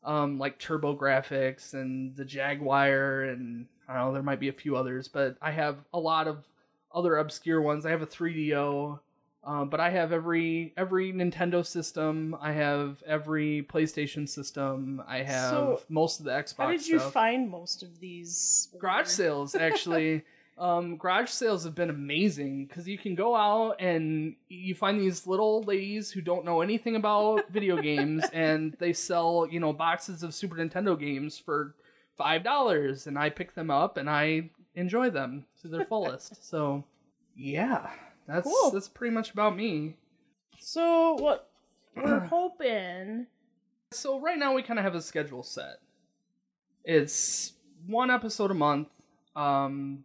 um, 0.04 0.38
like 0.38 0.60
TurboGrafx 0.60 1.74
and 1.74 2.14
the 2.14 2.24
Jaguar, 2.24 3.22
and 3.22 3.66
I 3.88 3.94
don't 3.94 4.06
know, 4.06 4.12
there 4.12 4.22
might 4.22 4.38
be 4.38 4.48
a 4.48 4.52
few 4.52 4.76
others, 4.76 5.08
but 5.08 5.36
I 5.42 5.50
have 5.50 5.78
a 5.92 5.98
lot 5.98 6.28
of 6.28 6.44
other 6.94 7.16
obscure 7.16 7.60
ones. 7.60 7.84
I 7.84 7.90
have 7.90 8.02
a 8.02 8.06
3DO. 8.06 9.00
Um, 9.42 9.70
but 9.70 9.80
I 9.80 9.88
have 9.90 10.12
every 10.12 10.74
every 10.76 11.12
Nintendo 11.12 11.64
system. 11.64 12.36
I 12.40 12.52
have 12.52 13.02
every 13.06 13.66
PlayStation 13.72 14.28
system. 14.28 15.02
I 15.08 15.18
have 15.22 15.50
So, 15.50 15.82
most 15.88 16.20
of 16.20 16.26
the 16.26 16.32
Xbox. 16.32 16.56
How 16.58 16.70
did 16.70 16.86
you 16.86 16.98
stuff. 16.98 17.12
find 17.12 17.48
most 17.48 17.82
of 17.82 18.00
these? 18.00 18.68
garage 18.78 19.06
sales? 19.06 19.54
Actually, 19.54 20.22
um, 20.58 20.98
garage 20.98 21.30
sales 21.30 21.64
have 21.64 21.74
been 21.74 21.88
amazing 21.88 22.66
because 22.66 22.86
you 22.86 22.98
can 22.98 23.14
go 23.14 23.34
out 23.34 23.76
and 23.80 24.36
you 24.48 24.74
find 24.74 25.00
these 25.00 25.26
little 25.26 25.62
ladies 25.62 26.10
who 26.10 26.20
don't 26.20 26.44
know 26.44 26.60
anything 26.60 26.96
about 26.96 27.48
video 27.48 27.80
games, 27.80 28.22
and 28.34 28.76
they 28.78 28.92
sell 28.92 29.48
you 29.50 29.58
know 29.58 29.72
boxes 29.72 30.22
of 30.22 30.34
Super 30.34 30.56
Nintendo 30.56 30.98
games 31.00 31.38
for 31.38 31.74
five 32.14 32.44
dollars, 32.44 33.06
and 33.06 33.18
I 33.18 33.30
pick 33.30 33.54
them 33.54 33.70
up 33.70 33.96
and 33.96 34.10
I 34.10 34.50
enjoy 34.74 35.08
them 35.08 35.46
to 35.62 35.68
their 35.68 35.86
fullest. 35.86 36.46
so, 36.46 36.84
yeah, 37.34 37.88
that's 38.30 38.46
Cool. 38.46 38.70
that's 38.70 38.88
pretty 38.88 39.14
much 39.14 39.32
about 39.32 39.56
me. 39.56 39.96
So 40.58 41.14
what 41.14 41.50
we're 41.96 42.20
hoping. 42.26 43.26
So 43.92 44.20
right 44.20 44.38
now 44.38 44.54
we 44.54 44.62
kind 44.62 44.78
of 44.78 44.84
have 44.84 44.94
a 44.94 45.02
schedule 45.02 45.42
set. 45.42 45.80
It's 46.84 47.52
one 47.86 48.10
episode 48.10 48.50
a 48.50 48.54
month, 48.54 48.88
um, 49.36 50.04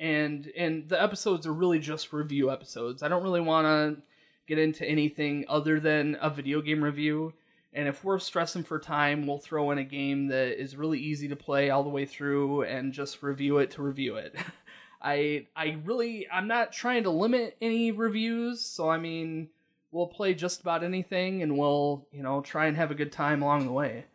and 0.00 0.50
and 0.56 0.88
the 0.88 1.00
episodes 1.00 1.46
are 1.46 1.52
really 1.52 1.78
just 1.78 2.12
review 2.12 2.50
episodes. 2.50 3.02
I 3.02 3.08
don't 3.08 3.22
really 3.22 3.40
want 3.40 3.66
to 3.66 4.02
get 4.48 4.58
into 4.58 4.84
anything 4.84 5.44
other 5.48 5.78
than 5.78 6.16
a 6.20 6.28
video 6.28 6.60
game 6.60 6.82
review 6.82 7.32
And 7.74 7.86
if 7.88 8.02
we're 8.04 8.18
stressing 8.18 8.64
for 8.64 8.78
time, 8.80 9.26
we'll 9.26 9.38
throw 9.38 9.70
in 9.70 9.78
a 9.78 9.84
game 9.84 10.26
that 10.28 10.60
is 10.60 10.76
really 10.76 10.98
easy 10.98 11.28
to 11.28 11.36
play 11.36 11.70
all 11.70 11.82
the 11.84 11.88
way 11.88 12.04
through 12.04 12.62
and 12.64 12.92
just 12.92 13.22
review 13.22 13.58
it 13.58 13.70
to 13.72 13.82
review 13.82 14.16
it. 14.16 14.34
I 15.02 15.46
I 15.56 15.78
really 15.84 16.26
I'm 16.30 16.46
not 16.46 16.72
trying 16.72 17.02
to 17.04 17.10
limit 17.10 17.56
any 17.60 17.92
reviews, 17.92 18.60
so 18.64 18.88
I 18.88 18.98
mean 18.98 19.48
we'll 19.92 20.06
play 20.06 20.34
just 20.34 20.60
about 20.60 20.82
anything 20.82 21.42
and 21.42 21.56
we'll, 21.56 22.06
you 22.10 22.22
know, 22.22 22.40
try 22.40 22.66
and 22.66 22.76
have 22.76 22.90
a 22.90 22.94
good 22.94 23.12
time 23.12 23.42
along 23.42 23.66
the 23.66 23.72
way. 23.72 24.06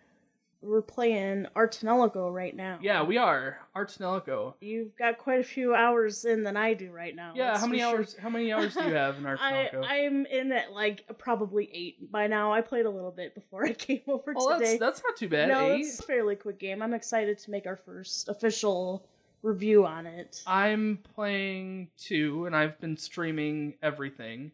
We're 0.59 0.81
playing 0.81 1.45
Ar 1.55 1.67
tonelico 1.67 2.33
right 2.33 2.53
now. 2.53 2.79
Yeah, 2.81 3.03
we 3.03 3.17
are. 3.17 3.59
Ar 3.75 3.85
tonelico. 3.85 4.55
You've 4.59 4.97
got 4.97 5.19
quite 5.19 5.39
a 5.39 5.43
few 5.43 5.75
hours 5.75 6.25
in 6.25 6.43
than 6.43 6.57
I 6.57 6.73
do 6.73 6.91
right 6.91 7.15
now. 7.15 7.33
Yeah, 7.35 7.59
how 7.59 7.67
many 7.67 7.79
sure. 7.79 7.89
hours 7.89 8.15
how 8.19 8.29
many 8.29 8.51
hours 8.51 8.73
do 8.73 8.83
you 8.83 8.93
have 8.95 9.17
in 9.19 9.25
I, 9.27 9.29
Ar 9.29 9.37
tonelico? 9.37 9.85
I'm 9.85 10.25
in 10.25 10.51
at 10.51 10.73
like 10.73 11.05
probably 11.19 11.69
eight 11.71 12.11
by 12.11 12.25
now. 12.25 12.51
I 12.51 12.61
played 12.61 12.87
a 12.87 12.89
little 12.89 13.11
bit 13.11 13.35
before 13.35 13.65
I 13.67 13.73
came 13.73 14.01
over 14.07 14.33
oh, 14.35 14.57
today. 14.57 14.77
that's 14.79 14.79
that's 14.79 15.03
not 15.07 15.15
too 15.15 15.29
bad. 15.29 15.49
no, 15.49 15.73
Eight. 15.73 15.81
it's 15.81 15.99
a 15.99 16.03
fairly 16.03 16.35
quick 16.35 16.57
game. 16.57 16.81
I'm 16.81 16.93
excited 16.95 17.37
to 17.37 17.51
make 17.51 17.67
our 17.67 17.77
first 17.77 18.27
official 18.27 19.05
review 19.41 19.85
on 19.85 20.05
it. 20.05 20.41
I'm 20.45 20.99
playing 21.15 21.89
two, 21.97 22.45
and 22.45 22.55
I've 22.55 22.79
been 22.79 22.97
streaming 22.97 23.75
everything. 23.81 24.51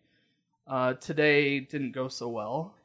Uh, 0.68 0.94
today 0.94 1.60
didn't 1.60 1.92
go 1.92 2.08
so 2.08 2.30
well. 2.30 2.76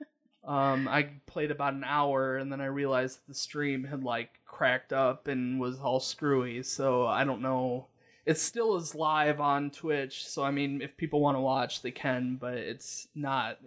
Um, 0.46 0.86
I 0.86 1.08
played 1.26 1.50
about 1.50 1.74
an 1.74 1.82
hour, 1.82 2.36
and 2.36 2.52
then 2.52 2.60
I 2.60 2.66
realized 2.66 3.18
the 3.26 3.34
stream 3.34 3.82
had 3.82 4.04
like 4.04 4.30
cracked 4.44 4.92
up 4.92 5.26
and 5.26 5.58
was 5.58 5.80
all 5.80 5.98
screwy. 5.98 6.62
So 6.62 7.04
I 7.04 7.24
don't 7.24 7.42
know. 7.42 7.88
It 8.26 8.38
still 8.38 8.76
is 8.76 8.94
live 8.94 9.40
on 9.40 9.72
Twitch, 9.72 10.24
so 10.24 10.44
I 10.44 10.52
mean, 10.52 10.82
if 10.82 10.96
people 10.96 11.20
want 11.20 11.36
to 11.36 11.40
watch, 11.40 11.82
they 11.82 11.90
can. 11.90 12.36
But 12.36 12.54
it's 12.54 13.08
not. 13.12 13.58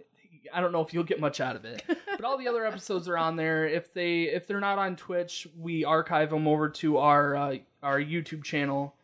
I 0.52 0.60
don't 0.60 0.72
know 0.72 0.80
if 0.80 0.92
you'll 0.94 1.04
get 1.04 1.20
much 1.20 1.40
out 1.40 1.56
of 1.56 1.64
it. 1.64 1.82
but 1.88 2.24
all 2.24 2.38
the 2.38 2.48
other 2.48 2.66
episodes 2.66 3.08
are 3.08 3.18
on 3.18 3.36
there. 3.36 3.66
If 3.66 3.92
they 3.92 4.22
if 4.22 4.46
they're 4.46 4.60
not 4.60 4.78
on 4.78 4.96
Twitch, 4.96 5.46
we 5.58 5.84
archive 5.84 6.30
them 6.30 6.46
over 6.46 6.68
to 6.68 6.98
our 6.98 7.36
uh, 7.36 7.56
our 7.82 8.00
YouTube 8.00 8.44
channel. 8.44 8.94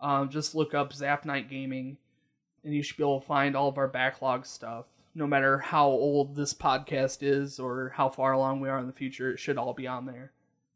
Um, 0.00 0.28
just 0.28 0.54
look 0.54 0.74
up 0.74 0.92
Zap 0.92 1.24
Night 1.24 1.48
Gaming, 1.48 1.96
and 2.64 2.74
you 2.74 2.82
should 2.82 2.96
be 2.96 3.02
able 3.02 3.20
to 3.20 3.26
find 3.26 3.56
all 3.56 3.68
of 3.68 3.78
our 3.78 3.88
backlog 3.88 4.46
stuff. 4.46 4.86
No 5.14 5.26
matter 5.26 5.58
how 5.58 5.86
old 5.86 6.34
this 6.34 6.52
podcast 6.52 7.18
is 7.22 7.60
or 7.60 7.92
how 7.94 8.08
far 8.08 8.32
along 8.32 8.60
we 8.60 8.68
are 8.68 8.78
in 8.78 8.86
the 8.86 8.92
future, 8.92 9.30
it 9.30 9.38
should 9.38 9.58
all 9.58 9.72
be 9.72 9.86
on 9.86 10.06
there. 10.06 10.32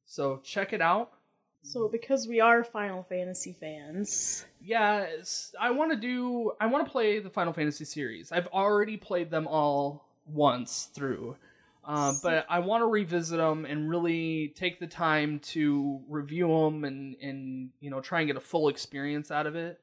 So 0.07 0.41
check 0.45 0.73
it 0.73 0.81
out. 0.81 1.13
So 1.63 1.89
because 1.89 2.27
we 2.27 2.41
are 2.41 2.65
Final 2.65 3.03
Fantasy 3.03 3.53
fans, 3.53 4.47
Yeah, 4.63 5.07
I 5.61 5.71
want 5.71 5.91
to 5.93 5.97
do. 5.99 6.53
I 6.61 6.67
want 6.67 6.87
to 6.87 6.91
play 6.91 7.19
the 7.19 7.31
Final 7.31 7.53
Fantasy 7.53 7.85
series. 7.85 8.33
I've 8.33 8.47
already 8.49 8.97
played 8.97 9.31
them 9.31 9.47
all 9.47 10.08
once 10.29 10.89
through, 10.95 11.37
uh, 11.85 12.13
but 12.23 12.47
I 12.49 12.59
want 12.59 12.83
to 12.83 12.87
revisit 12.87 13.39
them 13.39 13.65
and 13.65 13.89
really 13.89 14.53
take 14.57 14.79
the 14.79 14.87
time 14.87 15.39
to 15.41 16.01
review 16.09 16.49
them 16.49 16.85
and 16.85 17.17
and 17.23 17.71
you 17.81 17.91
know 17.91 18.01
try 18.01 18.21
and 18.21 18.27
get 18.27 18.37
a 18.37 18.41
full 18.41 18.69
experience 18.69 19.31
out 19.31 19.47
of 19.47 19.57
it. 19.57 19.81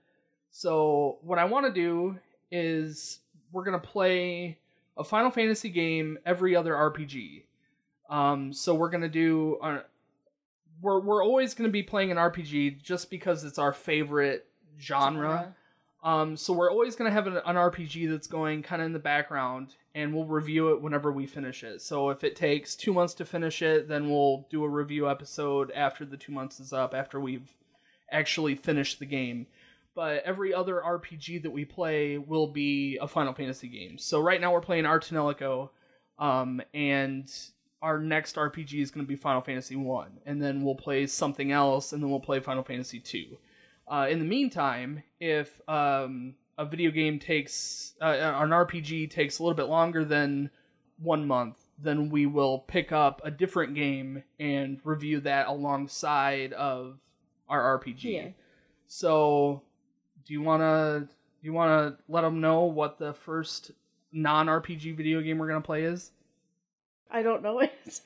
So 0.51 1.17
what 1.21 1.39
I 1.39 1.45
want 1.45 1.65
to 1.65 1.71
do 1.71 2.17
is 2.51 3.19
we're 3.51 3.63
gonna 3.63 3.79
play 3.79 4.59
a 4.97 5.03
Final 5.03 5.31
Fantasy 5.31 5.69
game 5.69 6.17
every 6.25 6.55
other 6.55 6.73
RPG. 6.73 7.43
Um, 8.09 8.53
so 8.53 8.75
we're 8.75 8.89
gonna 8.89 9.09
do. 9.09 9.57
Uh, 9.61 9.79
we're 10.81 10.99
we're 10.99 11.23
always 11.23 11.53
gonna 11.53 11.69
be 11.69 11.83
playing 11.83 12.11
an 12.11 12.17
RPG 12.17 12.81
just 12.83 13.09
because 13.09 13.43
it's 13.43 13.57
our 13.57 13.73
favorite 13.73 14.47
genre. 14.79 15.55
Um, 16.03 16.37
so 16.37 16.53
we're 16.53 16.69
always 16.69 16.95
gonna 16.95 17.11
have 17.11 17.27
an, 17.27 17.37
an 17.37 17.55
RPG 17.55 18.09
that's 18.09 18.27
going 18.27 18.61
kind 18.61 18.81
of 18.81 18.85
in 18.85 18.93
the 18.93 18.99
background, 18.99 19.75
and 19.95 20.13
we'll 20.13 20.25
review 20.25 20.73
it 20.73 20.81
whenever 20.81 21.09
we 21.09 21.25
finish 21.25 21.63
it. 21.63 21.81
So 21.81 22.09
if 22.09 22.25
it 22.25 22.35
takes 22.35 22.75
two 22.75 22.93
months 22.93 23.13
to 23.15 23.25
finish 23.25 23.61
it, 23.61 23.87
then 23.87 24.09
we'll 24.09 24.45
do 24.51 24.65
a 24.65 24.69
review 24.69 25.09
episode 25.09 25.71
after 25.71 26.03
the 26.03 26.17
two 26.17 26.33
months 26.33 26.59
is 26.59 26.73
up, 26.73 26.93
after 26.93 27.17
we've 27.17 27.49
actually 28.11 28.55
finished 28.55 28.99
the 28.99 29.05
game. 29.05 29.47
But 29.95 30.23
every 30.25 30.53
other 30.53 30.81
RPG 30.85 31.43
that 31.43 31.51
we 31.51 31.63
play 31.63 32.17
will 32.17 32.47
be 32.47 32.99
a 33.01 33.07
Final 33.07 33.33
Fantasy 33.33 33.69
game. 33.69 33.97
So 33.97 34.19
right 34.19 34.41
now 34.41 34.51
we're 34.51 34.59
playing 34.59 34.85
Ar 34.85 34.99
tonelico, 34.99 35.69
um, 36.19 36.61
and 36.73 37.31
our 37.81 37.97
next 37.97 38.35
RPG 38.35 38.81
is 38.81 38.91
going 38.91 39.05
to 39.05 39.07
be 39.07 39.15
Final 39.15 39.41
Fantasy 39.41 39.77
One, 39.77 40.19
and 40.25 40.41
then 40.41 40.61
we'll 40.61 40.75
play 40.75 41.07
something 41.07 41.53
else, 41.53 41.93
and 41.93 42.03
then 42.03 42.09
we'll 42.09 42.19
play 42.19 42.41
Final 42.41 42.63
Fantasy 42.63 42.99
Two. 42.99 43.37
Uh, 43.87 44.07
in 44.09 44.19
the 44.19 44.25
meantime, 44.25 45.03
if 45.21 45.61
um, 45.69 46.35
a 46.57 46.65
video 46.65 46.91
game 46.91 47.19
takes 47.19 47.93
uh, 48.01 48.05
an 48.05 48.49
RPG 48.49 49.09
takes 49.09 49.39
a 49.39 49.43
little 49.43 49.55
bit 49.55 49.67
longer 49.67 50.05
than 50.05 50.49
one 50.97 51.27
month, 51.27 51.57
then 51.77 52.09
we 52.09 52.25
will 52.25 52.59
pick 52.59 52.91
up 52.91 53.21
a 53.23 53.31
different 53.31 53.75
game 53.75 54.23
and 54.39 54.79
review 54.83 55.19
that 55.21 55.47
alongside 55.47 56.53
of 56.53 56.97
our 57.49 57.79
RPG. 57.79 58.03
Yeah. 58.03 58.27
So, 58.87 59.61
do 60.25 60.33
you 60.33 60.41
wanna 60.41 61.07
do 61.09 61.45
you 61.45 61.53
wanna 61.53 61.97
let 62.07 62.21
them 62.21 62.41
know 62.41 62.63
what 62.63 62.97
the 62.97 63.13
first 63.13 63.71
non 64.11 64.47
RPG 64.47 64.95
video 64.95 65.21
game 65.21 65.37
we're 65.37 65.47
gonna 65.47 65.61
play 65.61 65.83
is? 65.83 66.11
I 67.11 67.21
don't 67.21 67.43
know 67.43 67.59
it. 67.59 68.01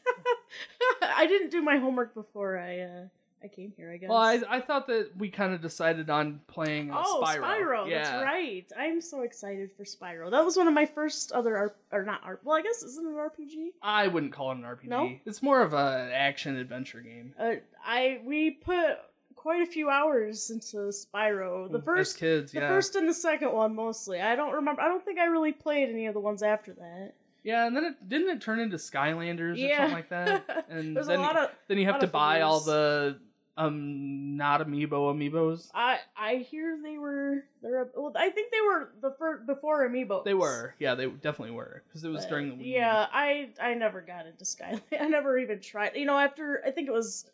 I 1.01 1.25
didn't 1.27 1.51
do 1.51 1.61
my 1.61 1.77
homework 1.77 2.13
before 2.13 2.57
I 2.57 2.79
uh, 2.79 3.05
I 3.43 3.47
came 3.47 3.73
here. 3.77 3.91
I 3.91 3.97
guess. 3.97 4.09
Well, 4.09 4.17
I, 4.17 4.41
I 4.49 4.59
thought 4.59 4.87
that 4.87 5.11
we 5.17 5.29
kind 5.29 5.53
of 5.53 5.61
decided 5.61 6.09
on 6.09 6.41
playing 6.47 6.91
uh, 6.91 7.01
oh, 7.05 7.23
Spyro. 7.25 7.41
Spyro. 7.41 7.89
Yeah. 7.89 8.03
That's 8.03 8.23
right. 8.23 8.65
I'm 8.77 9.01
so 9.01 9.21
excited 9.21 9.71
for 9.75 9.83
Spyro. 9.83 10.29
That 10.29 10.43
was 10.43 10.57
one 10.57 10.67
of 10.67 10.73
my 10.73 10.85
first 10.85 11.31
other 11.31 11.57
R- 11.57 11.75
or 11.91 12.03
not 12.03 12.21
R. 12.23 12.39
Well, 12.43 12.57
I 12.57 12.61
guess 12.61 12.83
isn't 12.83 13.05
it 13.05 13.09
an 13.09 13.15
RPG? 13.15 13.69
I 13.81 14.07
wouldn't 14.07 14.33
call 14.33 14.51
it 14.51 14.57
an 14.57 14.63
RPG. 14.63 14.87
No? 14.87 15.11
It's 15.25 15.41
more 15.41 15.61
of 15.61 15.73
an 15.73 16.11
action 16.11 16.57
adventure 16.57 17.01
game. 17.01 17.33
Uh, 17.39 17.55
I 17.85 18.19
we 18.25 18.51
put 18.51 18.97
quite 19.35 19.61
a 19.61 19.65
few 19.65 19.89
hours 19.89 20.49
into 20.49 20.77
Spyro. 20.91 21.71
The 21.71 21.79
As 21.79 21.85
first, 21.85 22.17
kids, 22.17 22.51
the 22.51 22.59
first 22.59 22.95
and 22.95 23.07
the 23.07 23.13
second 23.13 23.53
one 23.53 23.73
mostly. 23.73 24.21
I 24.21 24.35
don't 24.35 24.53
remember. 24.53 24.81
I 24.81 24.89
don't 24.89 25.03
think 25.03 25.17
I 25.17 25.25
really 25.25 25.53
played 25.53 25.89
any 25.89 26.07
of 26.07 26.13
the 26.13 26.19
ones 26.19 26.43
after 26.43 26.73
that. 26.73 27.13
Yeah, 27.43 27.65
and 27.65 27.75
then 27.75 27.85
it 27.85 28.09
didn't 28.09 28.29
it 28.29 28.41
turn 28.41 28.59
into 28.59 28.75
Skylanders 28.77 29.53
or 29.53 29.75
something 29.75 29.93
like 29.93 30.09
that. 30.09 30.65
And 30.69 30.95
There's 30.95 31.07
then 31.07 31.19
a 31.19 31.21
lot 31.21 31.37
of. 31.37 31.49
then 31.67 31.77
you 31.77 31.85
have 31.85 31.99
to 31.99 32.07
buy 32.07 32.41
all 32.41 32.59
the 32.59 33.17
um 33.59 34.37
not 34.37 34.65
amiibo 34.65 35.13
amiibos. 35.13 35.69
I 35.73 35.99
I 36.15 36.35
hear 36.35 36.79
they 36.81 36.97
were 36.97 37.43
they're 37.61 37.89
well 37.93 38.13
I 38.15 38.29
think 38.29 38.51
they 38.51 38.61
were 38.61 38.89
the 39.01 39.11
first 39.19 39.45
before 39.45 39.87
Amiibo. 39.87 40.23
They 40.23 40.33
were, 40.33 40.75
yeah, 40.79 40.95
they 40.95 41.07
definitely 41.07 41.51
were 41.51 41.83
because 41.87 42.03
it 42.05 42.09
was 42.09 42.23
But, 42.23 42.29
during 42.29 42.49
the 42.49 42.55
Wii. 42.55 42.73
Yeah, 42.73 43.07
I 43.11 43.49
I 43.61 43.73
never 43.73 44.01
got 44.01 44.25
into 44.27 44.45
skyline 44.45 44.81
I 44.99 45.07
never 45.09 45.37
even 45.37 45.59
tried. 45.59 45.95
You 45.95 46.05
know, 46.05 46.17
after 46.17 46.63
I 46.65 46.71
think 46.71 46.87
it 46.87 46.93
was, 46.93 47.25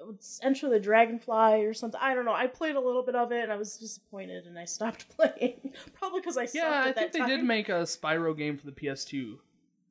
it 0.00 0.06
was 0.06 0.40
Enter 0.42 0.68
the 0.68 0.80
Dragonfly 0.80 1.62
or 1.64 1.74
something. 1.74 2.00
I 2.02 2.12
don't 2.14 2.24
know. 2.24 2.34
I 2.34 2.48
played 2.48 2.74
a 2.74 2.80
little 2.80 3.04
bit 3.04 3.14
of 3.14 3.30
it 3.30 3.44
and 3.44 3.52
I 3.52 3.56
was 3.56 3.76
disappointed 3.76 4.46
and 4.46 4.58
I 4.58 4.64
stopped 4.64 5.08
playing. 5.16 5.74
Probably 5.94 6.20
because 6.20 6.36
I 6.36 6.48
yeah. 6.52 6.82
I 6.86 6.92
think 6.92 7.12
they 7.12 7.24
did 7.24 7.44
make 7.44 7.68
a 7.68 7.82
Spyro 7.82 8.36
game 8.36 8.58
for 8.58 8.66
the 8.66 8.72
PS2, 8.72 9.36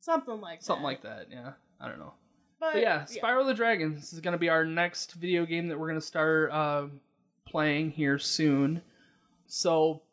something 0.01 0.41
like 0.41 0.61
something 0.61 0.83
that. 0.83 0.87
like 0.87 1.01
that. 1.03 1.27
Yeah, 1.31 1.51
I 1.79 1.87
don't 1.87 1.99
know. 1.99 2.13
But, 2.61 2.73
But 2.73 2.81
yeah, 2.83 3.05
Spyro 3.05 3.45
the 3.45 3.55
Dragon. 3.55 3.95
This 3.95 4.13
is 4.13 4.19
going 4.19 4.33
to 4.33 4.37
be 4.37 4.47
our 4.47 4.63
next 4.63 5.13
video 5.13 5.47
game 5.47 5.67
that 5.67 5.79
we're 5.79 5.87
going 5.87 5.99
to 5.99 6.05
start 6.05 6.51
uh, 6.51 6.85
playing 7.43 7.89
here 7.89 8.19
soon. 8.19 8.83
So 9.47 10.03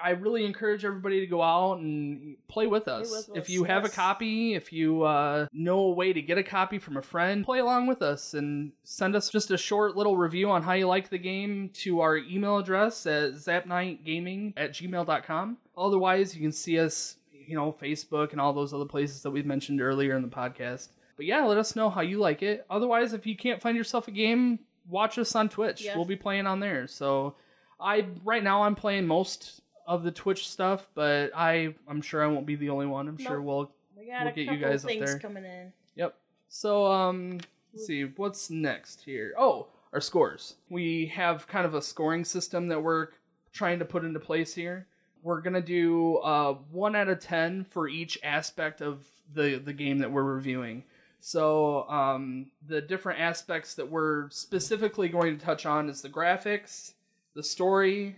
I 0.00 0.10
really 0.10 0.44
encourage 0.44 0.84
everybody 0.84 1.20
to 1.20 1.26
go 1.26 1.40
out 1.42 1.78
and 1.78 2.36
play 2.46 2.66
with 2.66 2.88
us. 2.88 3.10
with 3.10 3.36
if 3.38 3.44
us, 3.44 3.48
you 3.48 3.64
have 3.64 3.86
a 3.86 3.88
copy, 3.88 4.54
if 4.54 4.70
you 4.70 5.04
uh, 5.04 5.46
know 5.54 5.78
a 5.78 5.90
way 5.92 6.12
to 6.12 6.20
get 6.20 6.36
a 6.36 6.42
copy 6.42 6.78
from 6.78 6.98
a 6.98 7.02
friend, 7.02 7.42
play 7.42 7.60
along 7.60 7.86
with 7.86 8.02
us 8.02 8.34
and 8.34 8.72
send 8.84 9.16
us 9.16 9.30
just 9.30 9.50
a 9.50 9.56
short 9.56 9.96
little 9.96 10.18
review 10.18 10.50
on 10.50 10.62
how 10.62 10.74
you 10.74 10.86
like 10.86 11.08
the 11.08 11.16
game 11.16 11.70
to 11.72 12.00
our 12.00 12.18
email 12.18 12.58
address 12.58 13.06
at 13.06 13.32
zapnightgaming 13.32 14.52
at 14.58 14.72
gmail.com. 14.72 15.56
Otherwise, 15.78 16.34
you 16.34 16.42
can 16.42 16.52
see 16.52 16.78
us, 16.78 17.16
you 17.32 17.56
know, 17.56 17.74
Facebook 17.80 18.32
and 18.32 18.40
all 18.42 18.52
those 18.52 18.74
other 18.74 18.84
places 18.84 19.22
that 19.22 19.30
we've 19.30 19.46
mentioned 19.46 19.80
earlier 19.80 20.14
in 20.16 20.22
the 20.22 20.28
podcast. 20.28 20.88
But 21.16 21.26
yeah, 21.26 21.44
let 21.44 21.58
us 21.58 21.76
know 21.76 21.90
how 21.90 22.00
you 22.00 22.18
like 22.18 22.42
it. 22.42 22.66
Otherwise, 22.70 23.12
if 23.12 23.26
you 23.26 23.36
can't 23.36 23.60
find 23.60 23.76
yourself 23.76 24.08
a 24.08 24.10
game, 24.10 24.58
watch 24.88 25.18
us 25.18 25.34
on 25.34 25.48
Twitch. 25.48 25.82
Yeah. 25.82 25.96
We'll 25.96 26.04
be 26.04 26.16
playing 26.16 26.46
on 26.46 26.60
there. 26.60 26.86
So 26.86 27.34
I 27.80 28.06
right 28.24 28.42
now 28.42 28.62
I'm 28.62 28.74
playing 28.74 29.06
most 29.06 29.60
of 29.86 30.04
the 30.04 30.10
Twitch 30.10 30.48
stuff, 30.48 30.88
but 30.94 31.32
I 31.34 31.74
I'm 31.88 32.00
sure 32.00 32.22
I 32.22 32.26
won't 32.26 32.46
be 32.46 32.54
the 32.54 32.70
only 32.70 32.86
one. 32.86 33.08
I'm 33.08 33.18
sure 33.18 33.42
we'll 33.42 33.70
we 33.96 34.06
got 34.06 34.20
we'll 34.20 34.28
a 34.28 34.32
get 34.32 34.52
you 34.52 34.58
guys 34.58 34.84
up 34.84 34.90
there. 34.90 35.18
coming 35.18 35.44
in. 35.44 35.72
Yep. 35.96 36.14
So 36.48 36.86
um 36.86 37.40
let's 37.72 37.86
see 37.86 38.04
what's 38.04 38.50
next 38.50 39.02
here. 39.02 39.34
Oh, 39.38 39.68
our 39.92 40.00
scores. 40.00 40.54
We 40.68 41.06
have 41.14 41.46
kind 41.46 41.66
of 41.66 41.74
a 41.74 41.82
scoring 41.82 42.24
system 42.24 42.68
that 42.68 42.82
we're 42.82 43.08
trying 43.52 43.78
to 43.80 43.84
put 43.84 44.04
into 44.04 44.20
place 44.20 44.54
here. 44.54 44.86
We're 45.22 45.40
gonna 45.40 45.60
do 45.60 46.16
uh 46.18 46.54
one 46.70 46.96
out 46.96 47.08
of 47.08 47.20
ten 47.20 47.64
for 47.64 47.88
each 47.88 48.18
aspect 48.22 48.80
of 48.80 49.04
the 49.34 49.60
the 49.62 49.72
game 49.72 49.98
that 49.98 50.10
we're 50.10 50.22
reviewing. 50.22 50.84
So 51.24 51.88
um 51.88 52.50
the 52.66 52.80
different 52.80 53.20
aspects 53.20 53.74
that 53.76 53.88
we're 53.88 54.28
specifically 54.30 55.08
going 55.08 55.38
to 55.38 55.44
touch 55.44 55.66
on 55.66 55.88
is 55.88 56.02
the 56.02 56.08
graphics, 56.08 56.94
the 57.34 57.44
story, 57.44 58.16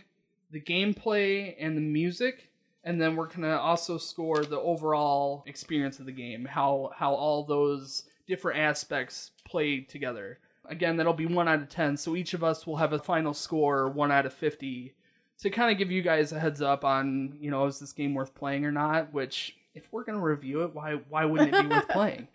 the 0.50 0.60
gameplay, 0.60 1.54
and 1.60 1.76
the 1.76 1.82
music. 1.82 2.48
and 2.82 2.98
then 3.00 3.14
we're 3.14 3.26
gonna 3.28 3.56
also 3.56 3.98
score 3.98 4.44
the 4.44 4.58
overall 4.58 5.44
experience 5.46 5.98
of 6.00 6.06
the 6.06 6.12
game, 6.12 6.46
how 6.46 6.90
how 6.96 7.12
all 7.14 7.44
those 7.44 8.04
different 8.26 8.58
aspects 8.58 9.32
play 9.46 9.80
together. 9.80 10.38
Again, 10.66 10.96
that'll 10.96 11.12
be 11.12 11.26
one 11.26 11.46
out 11.46 11.60
of 11.60 11.68
ten. 11.68 11.96
So 11.98 12.16
each 12.16 12.32
of 12.32 12.42
us 12.42 12.66
will 12.66 12.76
have 12.78 12.94
a 12.94 12.98
final 12.98 13.34
score, 13.34 13.90
one 13.90 14.10
out 14.10 14.24
of 14.26 14.32
fifty, 14.32 14.94
to 15.40 15.50
kind 15.50 15.70
of 15.70 15.76
give 15.78 15.90
you 15.90 16.00
guys 16.02 16.32
a 16.32 16.40
heads 16.40 16.62
up 16.62 16.84
on, 16.86 17.36
you 17.38 17.50
know, 17.50 17.66
is 17.66 17.78
this 17.78 17.92
game 17.92 18.14
worth 18.14 18.34
playing 18.34 18.64
or 18.64 18.72
not? 18.72 19.12
Which, 19.12 19.56
if 19.74 19.92
we're 19.92 20.04
gonna 20.04 20.20
review 20.20 20.62
it, 20.64 20.74
why 20.74 20.94
why 21.10 21.26
wouldn't 21.26 21.54
it 21.54 21.58
be 21.60 21.66
worth 21.66 21.88
playing? 21.98 22.28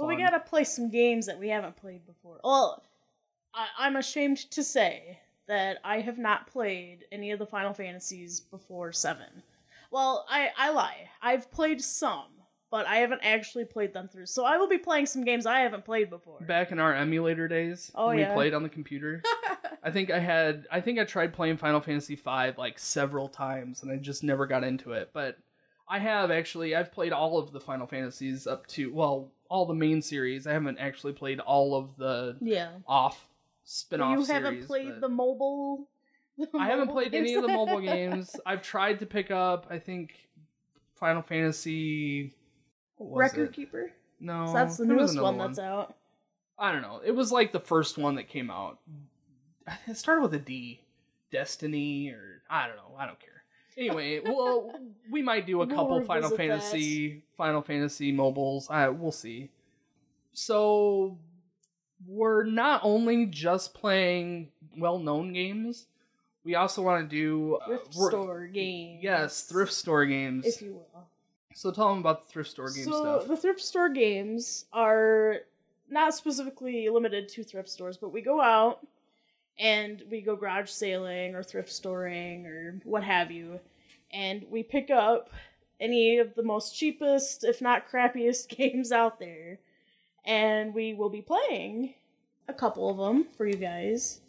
Well, 0.00 0.08
we 0.08 0.16
gotta 0.16 0.40
play 0.40 0.64
some 0.64 0.90
games 0.90 1.26
that 1.26 1.38
we 1.38 1.48
haven't 1.48 1.76
played 1.76 2.06
before. 2.06 2.40
Well, 2.42 2.82
I, 3.54 3.66
I'm 3.78 3.96
ashamed 3.96 4.38
to 4.52 4.62
say 4.64 5.18
that 5.46 5.78
I 5.84 6.00
have 6.00 6.18
not 6.18 6.46
played 6.46 7.04
any 7.12 7.32
of 7.32 7.38
the 7.38 7.46
Final 7.46 7.74
Fantasies 7.74 8.40
before 8.40 8.92
seven. 8.92 9.42
Well, 9.90 10.24
I 10.28 10.50
I 10.56 10.70
lie. 10.70 11.08
I've 11.20 11.50
played 11.50 11.82
some, 11.82 12.26
but 12.70 12.86
I 12.86 12.96
haven't 12.96 13.20
actually 13.24 13.64
played 13.64 13.92
them 13.92 14.08
through. 14.08 14.26
So 14.26 14.44
I 14.44 14.56
will 14.56 14.68
be 14.68 14.78
playing 14.78 15.06
some 15.06 15.24
games 15.24 15.44
I 15.46 15.60
haven't 15.60 15.84
played 15.84 16.08
before. 16.08 16.40
Back 16.40 16.70
in 16.72 16.78
our 16.78 16.94
emulator 16.94 17.48
days, 17.48 17.90
Oh, 17.94 18.08
when 18.08 18.18
yeah. 18.18 18.28
we 18.30 18.34
played 18.34 18.54
on 18.54 18.62
the 18.62 18.68
computer. 18.68 19.22
I 19.82 19.90
think 19.90 20.10
I 20.10 20.18
had 20.20 20.66
I 20.70 20.80
think 20.80 20.98
I 20.98 21.04
tried 21.04 21.34
playing 21.34 21.56
Final 21.56 21.80
Fantasy 21.80 22.14
V 22.14 22.52
like 22.56 22.78
several 22.78 23.28
times 23.28 23.82
and 23.82 23.90
I 23.90 23.96
just 23.96 24.22
never 24.22 24.46
got 24.46 24.62
into 24.64 24.92
it. 24.92 25.10
But 25.12 25.36
I 25.88 25.98
have 25.98 26.30
actually 26.30 26.74
I've 26.76 26.92
played 26.92 27.12
all 27.12 27.38
of 27.38 27.50
the 27.52 27.60
Final 27.60 27.86
Fantasies 27.86 28.46
up 28.46 28.66
to 28.68 28.92
well, 28.94 29.32
all 29.50 29.66
the 29.66 29.74
main 29.74 30.00
series. 30.00 30.46
I 30.46 30.52
haven't 30.52 30.78
actually 30.78 31.12
played 31.12 31.40
all 31.40 31.74
of 31.74 31.96
the 31.98 32.36
yeah. 32.40 32.70
off 32.86 33.28
spin-off 33.64 34.12
series. 34.14 34.28
You 34.28 34.34
haven't 34.34 34.66
played 34.66 34.88
but 34.92 35.00
the 35.02 35.08
mobile. 35.10 35.88
the 36.38 36.48
I 36.58 36.66
haven't 36.68 36.86
mobile 36.86 36.94
played 36.94 37.14
any 37.14 37.34
games? 37.34 37.36
of 37.36 37.42
the 37.42 37.52
mobile 37.56 37.80
games. 37.82 38.34
I've 38.46 38.62
tried 38.62 39.00
to 39.00 39.06
pick 39.06 39.30
up 39.30 39.66
I 39.68 39.78
think 39.78 40.14
Final 40.94 41.20
Fantasy 41.20 42.32
what 42.96 43.10
was 43.10 43.18
Record 43.18 43.48
it? 43.50 43.52
Keeper. 43.52 43.92
No, 44.20 44.46
So 44.46 44.52
that's 44.52 44.76
the 44.76 44.84
there 44.84 44.96
was 44.96 45.14
newest 45.14 45.18
another 45.18 45.36
one 45.38 45.48
that's 45.48 45.58
out. 45.58 45.96
I 46.58 46.72
don't 46.72 46.82
know. 46.82 47.00
It 47.04 47.12
was 47.12 47.32
like 47.32 47.52
the 47.52 47.60
first 47.60 47.96
one 47.98 48.16
that 48.16 48.28
came 48.28 48.50
out. 48.50 48.78
It 49.86 49.96
started 49.96 50.20
with 50.20 50.34
a 50.34 50.38
D, 50.38 50.82
Destiny, 51.30 52.10
or 52.10 52.42
I 52.50 52.66
don't 52.66 52.76
know. 52.76 52.94
I 52.98 53.06
don't 53.06 53.18
care. 53.18 53.39
Anyway, 53.76 54.20
well, 54.24 54.72
we 55.10 55.22
might 55.22 55.46
do 55.46 55.62
a 55.62 55.66
We'll 55.66 55.76
couple 55.76 56.02
Final 56.02 56.30
Fantasy, 56.30 57.22
Final 57.36 57.62
Fantasy 57.62 58.12
mobiles. 58.12 58.68
I 58.70 58.88
we'll 58.88 59.12
see. 59.12 59.50
So 60.32 61.18
we're 62.06 62.44
not 62.44 62.80
only 62.84 63.26
just 63.26 63.74
playing 63.74 64.48
well-known 64.76 65.32
games. 65.32 65.86
We 66.44 66.54
also 66.54 66.82
want 66.82 67.08
to 67.08 67.16
do 67.16 67.56
uh, 67.56 67.66
Thrift 67.66 67.94
we're- 67.96 68.10
store 68.10 68.46
games. 68.46 69.02
Yes, 69.02 69.42
thrift 69.42 69.72
store 69.72 70.06
games. 70.06 70.46
If 70.46 70.62
you 70.62 70.72
will. 70.74 71.06
so 71.54 71.70
tell 71.70 71.90
them 71.90 71.98
about 71.98 72.26
the 72.26 72.32
thrift 72.32 72.50
store 72.50 72.70
game 72.70 72.84
so 72.84 73.02
stuff. 73.02 73.28
the 73.28 73.36
thrift 73.36 73.60
store 73.60 73.90
games 73.90 74.64
are 74.72 75.36
not 75.90 76.14
specifically 76.14 76.88
limited 76.88 77.28
to 77.30 77.44
thrift 77.44 77.68
stores, 77.68 77.96
but 77.98 78.10
we 78.12 78.22
go 78.22 78.40
out 78.40 78.86
and 79.60 80.02
we 80.10 80.22
go 80.22 80.34
garage 80.34 80.70
sailing 80.70 81.34
or 81.34 81.42
thrift 81.42 81.70
storing 81.70 82.46
or 82.46 82.80
what 82.84 83.04
have 83.04 83.30
you, 83.30 83.60
and 84.12 84.44
we 84.50 84.62
pick 84.62 84.90
up 84.90 85.30
any 85.78 86.18
of 86.18 86.34
the 86.34 86.42
most 86.42 86.76
cheapest, 86.76 87.44
if 87.44 87.60
not 87.60 87.88
crappiest, 87.90 88.48
games 88.56 88.90
out 88.90 89.20
there, 89.20 89.58
and 90.24 90.74
we 90.74 90.94
will 90.94 91.10
be 91.10 91.22
playing 91.22 91.94
a 92.48 92.54
couple 92.54 92.90
of 92.90 92.96
them 92.96 93.26
for 93.36 93.46
you 93.46 93.56
guys. 93.56 94.20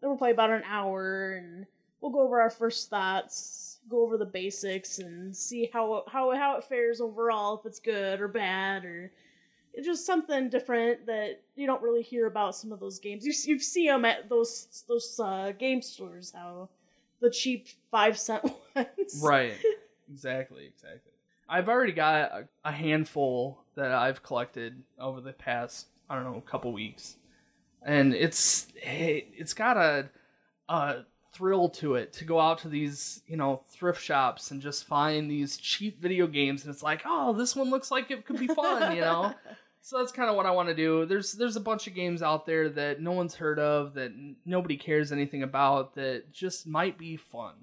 Then 0.00 0.10
we'll 0.10 0.18
play 0.18 0.30
about 0.32 0.50
an 0.50 0.62
hour 0.66 1.32
and 1.32 1.66
we'll 2.00 2.10
go 2.10 2.20
over 2.22 2.40
our 2.40 2.50
first 2.50 2.88
thoughts, 2.88 3.78
go 3.88 4.02
over 4.02 4.16
the 4.16 4.24
basics, 4.24 4.98
and 4.98 5.36
see 5.36 5.68
how 5.72 6.04
how 6.08 6.34
how 6.34 6.56
it 6.56 6.64
fares 6.64 7.02
overall, 7.02 7.58
if 7.58 7.66
it's 7.66 7.80
good 7.80 8.20
or 8.20 8.28
bad, 8.28 8.84
or 8.86 9.12
it's 9.72 9.86
just 9.86 10.04
something 10.06 10.48
different 10.48 11.06
that 11.06 11.42
you 11.56 11.66
don't 11.66 11.82
really 11.82 12.02
hear 12.02 12.26
about 12.26 12.56
some 12.56 12.72
of 12.72 12.80
those 12.80 12.98
games. 12.98 13.24
You 13.24 13.32
you 13.54 13.58
see 13.58 13.86
them 13.86 14.04
at 14.04 14.28
those 14.28 14.84
those 14.88 15.18
uh, 15.22 15.52
game 15.58 15.82
stores, 15.82 16.32
how 16.34 16.68
the 17.20 17.30
cheap 17.30 17.68
five 17.90 18.18
cent 18.18 18.44
ones. 18.74 19.20
Right. 19.22 19.54
Exactly, 20.12 20.66
exactly. 20.66 21.12
I've 21.48 21.68
already 21.68 21.92
got 21.92 22.32
a, 22.32 22.48
a 22.64 22.72
handful 22.72 23.62
that 23.76 23.92
I've 23.92 24.24
collected 24.24 24.82
over 24.98 25.20
the 25.20 25.32
past, 25.32 25.86
I 26.08 26.16
don't 26.16 26.24
know, 26.24 26.36
a 26.36 26.50
couple 26.50 26.72
weeks. 26.72 27.14
And 27.82 28.12
it's 28.12 28.66
it, 28.74 29.28
it's 29.36 29.54
got 29.54 29.76
a 29.76 30.08
a 30.68 31.04
thrill 31.32 31.68
to 31.68 31.94
it 31.94 32.12
to 32.14 32.24
go 32.24 32.40
out 32.40 32.58
to 32.58 32.68
these, 32.68 33.22
you 33.28 33.36
know, 33.36 33.62
thrift 33.70 34.02
shops 34.02 34.50
and 34.50 34.60
just 34.60 34.84
find 34.84 35.30
these 35.30 35.56
cheap 35.56 36.00
video 36.02 36.26
games 36.26 36.64
and 36.64 36.74
it's 36.74 36.82
like, 36.82 37.02
"Oh, 37.04 37.32
this 37.32 37.54
one 37.54 37.70
looks 37.70 37.90
like 37.92 38.10
it 38.10 38.26
could 38.26 38.40
be 38.40 38.48
fun," 38.48 38.94
you 38.96 39.00
know? 39.02 39.32
So 39.82 39.98
that's 39.98 40.12
kind 40.12 40.28
of 40.28 40.36
what 40.36 40.46
I 40.46 40.50
want 40.50 40.68
to 40.68 40.74
do. 40.74 41.06
There's 41.06 41.32
there's 41.32 41.56
a 41.56 41.60
bunch 41.60 41.86
of 41.86 41.94
games 41.94 42.22
out 42.22 42.46
there 42.46 42.68
that 42.70 43.00
no 43.00 43.12
one's 43.12 43.34
heard 43.34 43.58
of 43.58 43.94
that 43.94 44.12
nobody 44.44 44.76
cares 44.76 45.10
anything 45.10 45.42
about 45.42 45.94
that 45.94 46.32
just 46.32 46.66
might 46.66 46.98
be 46.98 47.16
fun. 47.16 47.54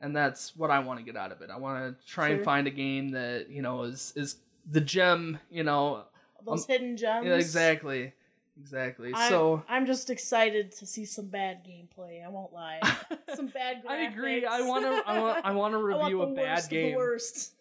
And 0.00 0.14
that's 0.14 0.54
what 0.56 0.70
I 0.70 0.80
want 0.80 0.98
to 1.00 1.04
get 1.04 1.16
out 1.16 1.32
of 1.32 1.40
it. 1.40 1.50
I 1.50 1.56
want 1.56 1.98
to 1.98 2.06
try 2.06 2.28
and 2.28 2.44
find 2.44 2.66
a 2.66 2.70
game 2.70 3.10
that, 3.10 3.48
you 3.48 3.62
know, 3.62 3.84
is 3.84 4.12
is 4.16 4.36
the 4.70 4.80
gem, 4.80 5.38
you 5.50 5.62
know. 5.64 6.04
those 6.44 6.62
um, 6.62 6.66
hidden 6.68 6.96
gems. 6.96 7.26
Yeah, 7.26 7.34
exactly. 7.36 8.12
Exactly. 8.60 9.12
I'm, 9.14 9.28
so 9.28 9.62
I'm 9.68 9.86
just 9.86 10.10
excited 10.10 10.70
to 10.72 10.86
see 10.86 11.04
some 11.04 11.26
bad 11.26 11.64
gameplay. 11.64 12.24
I 12.24 12.28
won't 12.28 12.52
lie. 12.52 12.80
Some 13.34 13.48
bad. 13.48 13.82
Graphics. 13.82 13.90
I 13.90 13.96
agree. 14.02 14.46
I 14.46 14.60
want 14.60 14.84
to 14.84 15.02
I 15.10 15.18
want 15.18 15.44
I 15.44 15.52
want 15.52 15.74
to 15.74 15.78
want 15.80 16.02
review 16.04 16.18
the 16.18 16.24
a 16.24 16.34
bad 16.34 16.54
worst 16.54 16.64
of 16.64 16.70
the 16.70 16.76
game. 16.76 16.94
worst. 16.94 17.52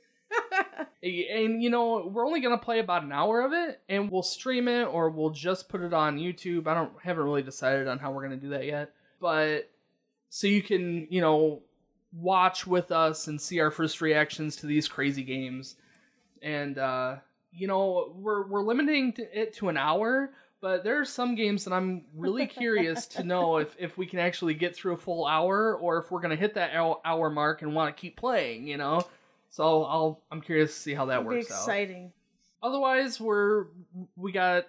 And 1.04 1.62
you 1.62 1.70
know, 1.70 2.08
we're 2.08 2.26
only 2.26 2.40
gonna 2.40 2.58
play 2.58 2.80
about 2.80 3.04
an 3.04 3.12
hour 3.12 3.42
of 3.42 3.52
it, 3.52 3.82
and 3.90 4.10
we'll 4.10 4.24
stream 4.24 4.70
it 4.70 4.84
or 4.84 5.10
we'll 5.10 5.32
just 5.32 5.68
put 5.68 5.82
it 5.82 5.94
on 5.94 6.18
YouTube. 6.18 6.66
I 6.66 6.74
don't 6.74 6.94
haven't 7.04 7.26
really 7.26 7.42
decided 7.42 7.90
on 7.90 8.00
how 8.00 8.12
we're 8.12 8.24
gonna 8.24 8.38
do 8.38 8.50
that 8.50 8.66
yet, 8.66 8.94
but 9.20 9.70
so 10.30 10.48
you 10.48 10.62
can 10.62 11.08
you 11.10 11.20
know 11.20 11.62
watch 12.14 12.66
with 12.66 12.92
us 12.92 13.28
and 13.28 13.42
see 13.42 13.60
our 13.60 13.72
first 13.72 14.00
reactions 14.00 14.56
to 14.58 14.66
these 14.66 14.88
crazy 14.88 15.24
games, 15.24 15.76
and 16.42 16.78
uh, 16.78 17.18
you 17.52 17.68
know 17.68 18.14
we're 18.16 18.48
we're 18.48 18.64
limiting 18.64 19.14
it 19.18 19.54
to 19.56 19.68
an 19.70 19.78
hour. 19.78 20.32
But 20.62 20.86
there 20.86 21.02
are 21.02 21.06
some 21.06 21.36
games 21.36 21.66
that 21.66 21.74
I'm 21.74 22.06
really 22.16 22.48
curious 22.48 23.06
to 23.08 23.26
know 23.26 23.58
if, 23.58 23.76
if 23.80 23.98
we 23.98 24.06
can 24.06 24.20
actually 24.20 24.54
get 24.54 24.74
through 24.74 24.94
a 24.94 24.98
full 24.98 25.26
hour 25.26 25.76
or 25.76 25.98
if 25.98 26.10
we're 26.10 26.22
gonna 26.22 26.38
hit 26.38 26.54
that 26.54 26.74
hour, 26.74 27.02
hour 27.04 27.30
mark 27.30 27.62
and 27.62 27.76
want 27.76 27.94
to 27.94 28.00
keep 28.00 28.16
playing. 28.16 28.66
You 28.66 28.78
know, 28.78 29.06
so 29.54 29.84
I'll 29.84 30.20
I'm 30.32 30.42
curious 30.42 30.74
to 30.74 30.80
see 30.82 30.94
how 30.96 31.06
that 31.06 31.20
It'll 31.20 31.28
works 31.32 31.52
out. 31.52 31.60
exciting. 31.60 32.12
Otherwise, 32.64 33.22
we're 33.22 33.68
we 34.16 34.32
got 34.32 34.66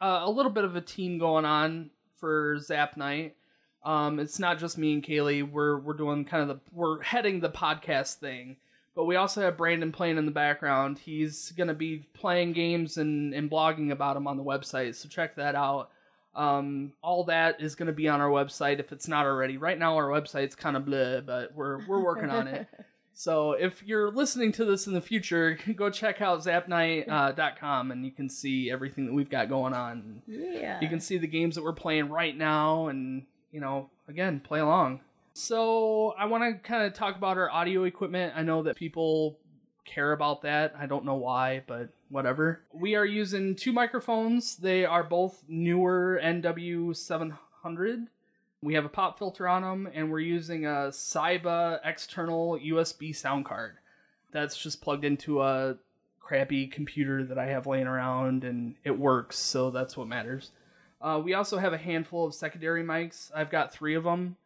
uh, 0.00 0.22
a 0.22 0.30
little 0.30 0.50
bit 0.50 0.64
of 0.64 0.76
a 0.76 0.80
team 0.80 1.18
going 1.18 1.44
on 1.44 1.90
for 2.16 2.58
Zap 2.58 2.96
Night. 2.96 3.36
Um, 3.84 4.18
it's 4.18 4.38
not 4.38 4.58
just 4.58 4.78
me 4.78 4.94
and 4.94 5.02
Kaylee. 5.04 5.46
We're 5.48 5.78
we're 5.78 5.92
doing 5.92 6.24
kind 6.24 6.42
of 6.50 6.56
the 6.56 6.62
we're 6.72 7.02
heading 7.02 7.40
the 7.40 7.50
podcast 7.50 8.14
thing, 8.14 8.56
but 8.96 9.04
we 9.04 9.16
also 9.16 9.42
have 9.42 9.58
Brandon 9.58 9.92
playing 9.92 10.16
in 10.16 10.24
the 10.24 10.32
background. 10.32 10.98
He's 10.98 11.52
gonna 11.52 11.74
be 11.74 12.06
playing 12.14 12.54
games 12.54 12.96
and 12.96 13.34
and 13.34 13.50
blogging 13.50 13.90
about 13.92 14.14
them 14.14 14.26
on 14.26 14.38
the 14.38 14.44
website. 14.44 14.94
So 14.94 15.06
check 15.06 15.36
that 15.36 15.54
out. 15.54 15.90
Um, 16.34 16.94
all 17.02 17.24
that 17.24 17.60
is 17.60 17.74
gonna 17.74 17.92
be 17.92 18.08
on 18.08 18.22
our 18.22 18.30
website 18.30 18.80
if 18.80 18.90
it's 18.90 19.06
not 19.06 19.26
already. 19.26 19.58
Right 19.58 19.78
now, 19.78 19.96
our 19.96 20.08
website's 20.08 20.54
kind 20.54 20.78
of 20.78 20.86
blah, 20.86 21.20
but 21.20 21.54
we're 21.54 21.86
we're 21.86 22.02
working 22.02 22.30
on 22.30 22.48
it. 22.48 22.66
So 23.14 23.52
if 23.52 23.82
you're 23.82 24.10
listening 24.10 24.52
to 24.52 24.64
this 24.64 24.86
in 24.86 24.92
the 24.92 25.00
future, 25.00 25.58
go 25.76 25.88
check 25.88 26.20
out 26.20 26.42
zapnight.com 26.42 27.90
uh, 27.90 27.92
and 27.92 28.04
you 28.04 28.10
can 28.10 28.28
see 28.28 28.70
everything 28.70 29.06
that 29.06 29.12
we've 29.14 29.30
got 29.30 29.48
going 29.48 29.72
on. 29.72 30.22
yeah. 30.26 30.80
You 30.80 30.88
can 30.88 31.00
see 31.00 31.16
the 31.16 31.28
games 31.28 31.54
that 31.54 31.62
we're 31.62 31.72
playing 31.72 32.08
right 32.08 32.36
now 32.36 32.88
and, 32.88 33.24
you 33.52 33.60
know, 33.60 33.88
again, 34.08 34.40
play 34.40 34.60
along. 34.60 35.00
So 35.32 36.14
I 36.18 36.26
want 36.26 36.44
to 36.44 36.68
kind 36.68 36.84
of 36.84 36.94
talk 36.94 37.16
about 37.16 37.38
our 37.38 37.50
audio 37.50 37.84
equipment. 37.84 38.34
I 38.36 38.42
know 38.42 38.62
that 38.64 38.76
people 38.76 39.38
care 39.84 40.12
about 40.12 40.42
that. 40.42 40.74
I 40.78 40.86
don't 40.86 41.04
know 41.04 41.14
why, 41.14 41.62
but 41.66 41.90
whatever. 42.08 42.60
We 42.72 42.94
are 42.94 43.04
using 43.04 43.56
two 43.56 43.72
microphones. 43.72 44.56
They 44.56 44.84
are 44.84 45.04
both 45.04 45.42
Neewer 45.48 46.20
NW700. 46.22 48.06
We 48.64 48.72
have 48.74 48.86
a 48.86 48.88
pop 48.88 49.18
filter 49.18 49.46
on 49.46 49.60
them, 49.60 49.90
and 49.92 50.10
we're 50.10 50.20
using 50.20 50.64
a 50.64 50.90
Syba 50.90 51.80
external 51.84 52.58
USB 52.58 53.14
sound 53.14 53.44
card. 53.44 53.76
That's 54.32 54.56
just 54.56 54.80
plugged 54.80 55.04
into 55.04 55.42
a 55.42 55.76
crappy 56.18 56.66
computer 56.66 57.24
that 57.24 57.38
I 57.38 57.44
have 57.48 57.66
laying 57.66 57.86
around, 57.86 58.42
and 58.42 58.74
it 58.82 58.98
works, 58.98 59.36
so 59.36 59.70
that's 59.70 59.98
what 59.98 60.08
matters. 60.08 60.50
Uh, 61.02 61.20
we 61.22 61.34
also 61.34 61.58
have 61.58 61.74
a 61.74 61.78
handful 61.78 62.26
of 62.26 62.34
secondary 62.34 62.82
mics. 62.82 63.30
I've 63.34 63.50
got 63.50 63.74
three 63.74 63.94
of 63.96 64.04
them 64.04 64.36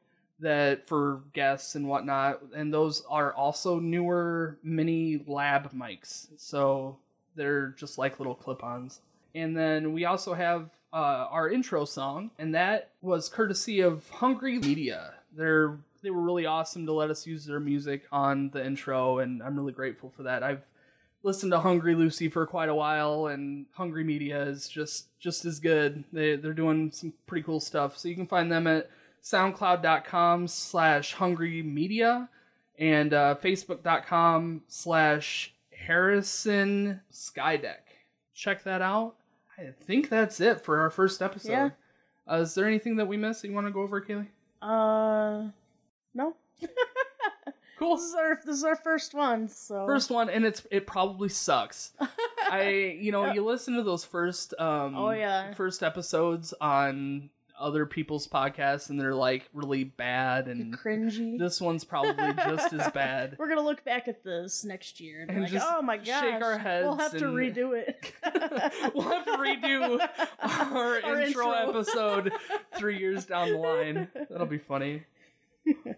that 0.40 0.88
for 0.88 1.22
guests 1.33 1.76
and 1.76 1.87
whatnot, 1.88 2.40
and 2.57 2.74
those 2.74 3.04
are 3.09 3.33
also 3.33 3.78
Neewer 3.78 4.57
mini 4.64 5.22
lab 5.28 5.72
mics. 5.72 6.26
So 6.37 6.98
they're 7.37 7.68
just 7.68 7.98
like 7.98 8.18
little 8.18 8.35
clip-ons. 8.35 9.00
And 9.37 9.57
then 9.57 9.92
we 9.92 10.07
also 10.07 10.35
have 10.35 10.70
uh, 10.92 11.27
our 11.31 11.51
intro 11.51 11.85
song, 11.85 12.31
and 12.38 12.55
that 12.55 12.90
was 13.03 13.29
courtesy 13.29 13.81
of 13.81 14.09
Hungry 14.09 14.59
Media. 14.59 15.14
They're 15.37 15.79
they 16.03 16.11
were 16.11 16.22
really 16.22 16.46
awesome 16.46 16.87
to 16.87 16.92
let 16.92 17.11
us 17.11 17.27
use 17.27 17.44
their 17.44 17.61
music 17.61 18.05
on 18.12 18.51
the 18.51 18.64
intro, 18.64 19.18
and 19.18 19.42
I'm 19.42 19.57
really 19.57 19.72
grateful 19.72 20.12
for 20.16 20.22
that. 20.24 20.42
I've 20.42 20.62
listened 21.22 21.53
to 21.53 21.59
Hungry 21.59 21.94
Lucy 21.94 22.29
for 22.29 22.46
quite 22.46 22.68
a 22.68 22.74
while, 22.74 23.27
and 23.27 23.66
Hungry 23.72 24.05
Media 24.05 24.42
is 24.42 24.68
just 24.68 25.18
just 25.18 25.44
as 25.44 25.61
good. 25.61 26.05
They 26.12 26.37
they're 26.37 26.53
doing 26.53 26.90
some 26.92 27.12
pretty 27.27 27.42
cool 27.44 27.61
stuff. 27.61 27.98
So 27.98 28.09
you 28.09 28.14
can 28.14 28.27
find 28.27 28.51
them 28.51 28.66
at 28.66 28.90
soundcloud.com 29.22 30.48
slash 30.48 31.14
hungry 31.14 31.62
media 31.62 32.29
and 32.79 33.12
uh, 33.12 33.35
facebook.com 33.42 34.62
slash 34.68 35.53
harrison 35.72 37.01
skydeck 37.12 37.88
check 38.35 38.62
that 38.64 38.83
out 38.83 39.16
i 39.58 39.70
think 39.84 40.08
that's 40.08 40.40
it 40.40 40.60
for 40.60 40.80
our 40.80 40.90
first 40.90 41.20
episode 41.22 41.50
Yeah. 41.50 41.70
uh, 42.30 42.36
is 42.36 42.54
there 42.54 42.66
anything 42.66 42.96
that 42.96 43.06
we 43.06 43.16
missed 43.16 43.42
that 43.42 43.48
you 43.48 43.54
want 43.54 43.66
to 43.66 43.72
go 43.72 43.82
over 43.82 44.00
kaylee 44.00 44.28
Uh, 44.62 45.50
no. 46.14 46.34
cool 47.78 47.96
This 47.96 48.04
is 48.06 48.14
our 48.14 48.40
this 48.44 48.56
is 48.56 48.64
our 48.64 48.74
first 48.76 49.14
one. 49.14 49.48
So 49.48 49.86
first 49.86 50.10
one 50.10 50.28
and 50.28 50.44
it's 50.44 50.66
it 50.70 50.86
probably 50.86 51.28
sucks 51.28 51.92
i 52.50 52.96
you 53.00 53.12
know 53.12 53.32
you 53.32 53.44
listen 53.44 53.74
to 53.76 53.82
those 53.84 54.04
first 54.04 54.52
um 54.58 54.96
Oh, 54.96 55.10
yeah. 55.10 55.54
first 55.54 55.82
episodes 55.84 56.52
on 56.60 57.30
other 57.58 57.86
people's 57.86 58.26
podcasts 58.28 58.90
and 58.90 59.00
they're 59.00 59.14
like 59.14 59.48
really 59.52 59.84
bad 59.84 60.46
and 60.48 60.76
cringy. 60.78 61.38
this 61.38 61.60
one's 61.60 61.84
probably 61.84 62.32
just 62.34 62.72
as 62.72 62.90
bad 62.92 63.36
We're 63.38 63.48
gonna 63.48 63.62
look 63.62 63.84
back 63.84 64.08
at 64.08 64.22
this 64.24 64.64
next 64.64 65.00
year 65.00 65.20
and, 65.20 65.28
be 65.28 65.34
And 65.34 65.42
like, 65.44 65.52
just 65.52 65.66
"Oh 65.68 65.82
my 65.82 65.96
shake 65.98 66.06
gosh, 66.06 66.42
our 66.42 66.58
heads 66.58 66.84
we'll 66.86 66.96
have 66.96 67.12
to 67.12 67.24
redo 67.24 67.76
it. 67.76 68.12
we'll 68.94 69.08
have 69.08 69.24
to 69.26 69.32
redo 69.32 70.00
our, 70.40 71.02
Our 71.04 71.20
intro, 71.20 71.52
intro. 71.52 71.52
episode 71.70 72.32
three 72.76 72.98
years 72.98 73.24
down 73.26 73.50
the 73.50 73.58
line. 73.58 74.08
That'll 74.30 74.46
be 74.46 74.58
funny. 74.58 75.02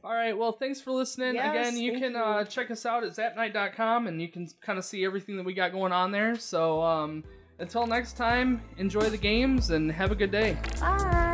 All 0.03 0.13
right. 0.13 0.37
Well, 0.37 0.53
thanks 0.53 0.81
for 0.81 0.91
listening. 0.91 1.35
Yes, 1.35 1.69
Again, 1.69 1.81
you 1.81 1.93
can 2.01 2.13
you. 2.13 2.19
Uh, 2.19 2.45
check 2.45 2.71
us 2.73 2.85
out 2.85 3.05
at 3.05 3.13
zapnight.com 3.13 4.09
and 4.09 4.21
you 4.21 4.27
can 4.29 4.49
kind 4.61 4.79
of 4.79 4.85
see 4.85 5.05
everything 5.05 5.37
that 5.37 5.45
we 5.45 5.55
got 5.55 5.71
going 5.73 5.93
on 5.93 6.11
there. 6.11 6.35
So 6.37 6.83
um, 6.83 7.23
until 7.61 7.87
next 7.87 8.17
time, 8.17 8.63
enjoy 8.79 9.09
the 9.11 9.19
games 9.19 9.71
and 9.71 9.93
have 9.93 10.11
a 10.11 10.17
good 10.17 10.33
day. 10.33 10.57
Bye. 10.81 11.30